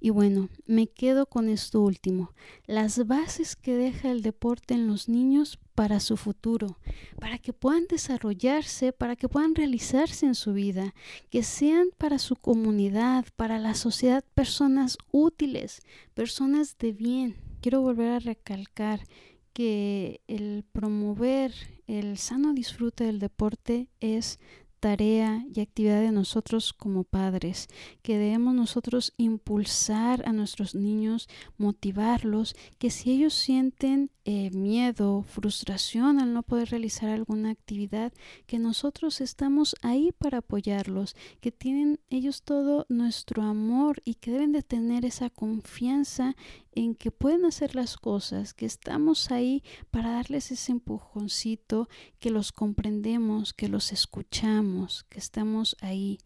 Y 0.00 0.10
bueno, 0.10 0.48
me 0.66 0.86
quedo 0.86 1.26
con 1.26 1.48
esto 1.48 1.80
último, 1.80 2.32
las 2.66 3.06
bases 3.06 3.56
que 3.56 3.74
deja 3.74 4.10
el 4.10 4.22
deporte 4.22 4.74
en 4.74 4.86
los 4.86 5.08
niños 5.08 5.58
para 5.74 6.00
su 6.00 6.16
futuro, 6.16 6.78
para 7.20 7.38
que 7.38 7.52
puedan 7.52 7.86
desarrollarse, 7.88 8.92
para 8.92 9.16
que 9.16 9.28
puedan 9.28 9.54
realizarse 9.54 10.26
en 10.26 10.34
su 10.34 10.52
vida, 10.52 10.94
que 11.30 11.42
sean 11.42 11.88
para 11.98 12.18
su 12.18 12.36
comunidad, 12.36 13.26
para 13.36 13.58
la 13.58 13.74
sociedad 13.74 14.24
personas 14.34 14.98
útiles, 15.10 15.80
personas 16.14 16.78
de 16.78 16.92
bien. 16.92 17.36
Quiero 17.60 17.80
volver 17.80 18.12
a 18.12 18.18
recalcar 18.20 19.00
que 19.52 20.20
el 20.28 20.64
promover 20.70 21.52
el 21.88 22.18
sano 22.18 22.52
disfrute 22.52 23.04
del 23.04 23.18
deporte 23.18 23.88
es 24.00 24.38
tarea 24.78 25.44
y 25.54 25.60
actividad 25.60 26.00
de 26.00 26.12
nosotros 26.12 26.72
como 26.72 27.04
padres, 27.04 27.68
que 28.02 28.18
debemos 28.18 28.54
nosotros 28.54 29.12
impulsar 29.16 30.26
a 30.26 30.32
nuestros 30.32 30.74
niños, 30.74 31.28
motivarlos, 31.56 32.54
que 32.78 32.90
si 32.90 33.12
ellos 33.12 33.34
sienten 33.34 34.10
eh, 34.30 34.50
miedo, 34.50 35.22
frustración 35.22 36.20
al 36.20 36.34
no 36.34 36.42
poder 36.42 36.68
realizar 36.68 37.08
alguna 37.08 37.50
actividad, 37.50 38.12
que 38.46 38.58
nosotros 38.58 39.22
estamos 39.22 39.74
ahí 39.80 40.12
para 40.18 40.38
apoyarlos, 40.38 41.16
que 41.40 41.50
tienen 41.50 41.98
ellos 42.10 42.42
todo 42.42 42.84
nuestro 42.90 43.42
amor 43.42 44.02
y 44.04 44.16
que 44.16 44.30
deben 44.30 44.52
de 44.52 44.62
tener 44.62 45.06
esa 45.06 45.30
confianza 45.30 46.36
en 46.72 46.94
que 46.94 47.10
pueden 47.10 47.44
hacer 47.44 47.74
las 47.74 47.96
cosas, 47.96 48.54
que 48.54 48.66
estamos 48.66 49.30
ahí 49.30 49.62
para 49.90 50.10
darles 50.10 50.50
ese 50.52 50.72
empujoncito, 50.72 51.88
que 52.20 52.30
los 52.30 52.52
comprendemos, 52.52 53.52
que 53.54 53.68
los 53.68 53.92
escuchamos, 53.92 54.67
que 55.08 55.18
estamos 55.18 55.76
ahí. 55.80 56.18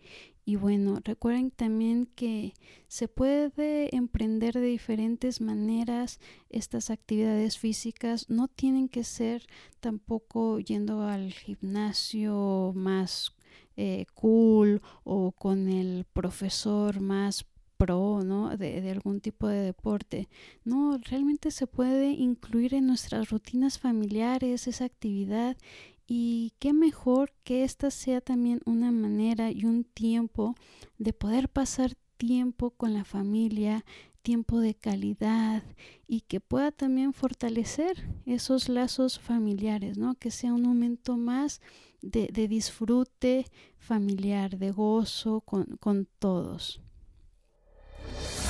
Y 0.45 0.57
bueno, 0.57 0.99
recuerden 1.05 1.53
también 1.53 2.07
que 2.07 2.55
se 2.89 3.07
puede 3.07 3.95
emprender 3.95 4.55
de 4.55 4.63
diferentes 4.63 5.41
maneras 5.41 6.19
estas 6.51 6.91
actividades 6.91 7.59
físicas. 7.59 8.29
No 8.29 8.49
tienen 8.49 8.89
que 8.89 9.05
ser 9.05 9.47
tampoco 9.79 10.59
yendo 10.59 11.03
al 11.03 11.33
gimnasio 11.33 12.73
más 12.75 13.37
eh, 13.77 14.07
cool 14.15 14.83
o 15.05 15.31
con 15.31 15.69
el 15.69 16.07
profesor 16.13 17.01
más 17.01 17.47
pro, 17.77 18.23
¿no? 18.25 18.57
De, 18.57 18.81
de, 18.81 18.91
algún 18.91 19.21
tipo 19.21 19.47
de 19.47 19.61
deporte. 19.61 20.29
No, 20.65 20.99
realmente 20.99 21.51
se 21.53 21.67
puede 21.67 22.11
incluir 22.11 22.75
en 22.75 22.87
nuestras 22.87 23.31
rutinas 23.31 23.79
familiares 23.79 24.67
esa 24.67 24.85
actividad 24.85 25.57
y 26.15 26.53
qué 26.59 26.75
mejor 26.75 27.33
que 27.43 27.65
esta 27.65 27.91
sea 27.91 28.21
también 28.21 28.61
una 28.67 28.93
manera 28.93 29.51
y 29.51 29.65
un 29.65 29.83
tiempo 29.83 30.55
de 30.99 31.15
poder 31.15 31.49
pasar 31.49 31.95
tiempo 32.19 32.73
con 32.73 32.93
la 32.93 33.05
familia, 33.05 33.87
tiempo 34.21 34.61
de 34.61 34.75
calidad 34.75 35.63
y 36.07 36.21
que 36.21 36.39
pueda 36.39 36.71
también 36.71 37.15
fortalecer 37.15 38.07
esos 38.27 38.69
lazos 38.69 39.19
familiares, 39.19 39.97
¿no? 39.97 40.15
Que 40.15 40.31
sea 40.31 40.53
un 40.53 40.61
momento 40.61 41.17
más 41.17 41.63
de, 42.03 42.27
de 42.31 42.47
disfrute 42.47 43.47
familiar, 43.79 44.59
de 44.59 44.71
gozo 44.71 45.41
con, 45.41 45.79
con 45.79 46.07
todos. 46.19 46.83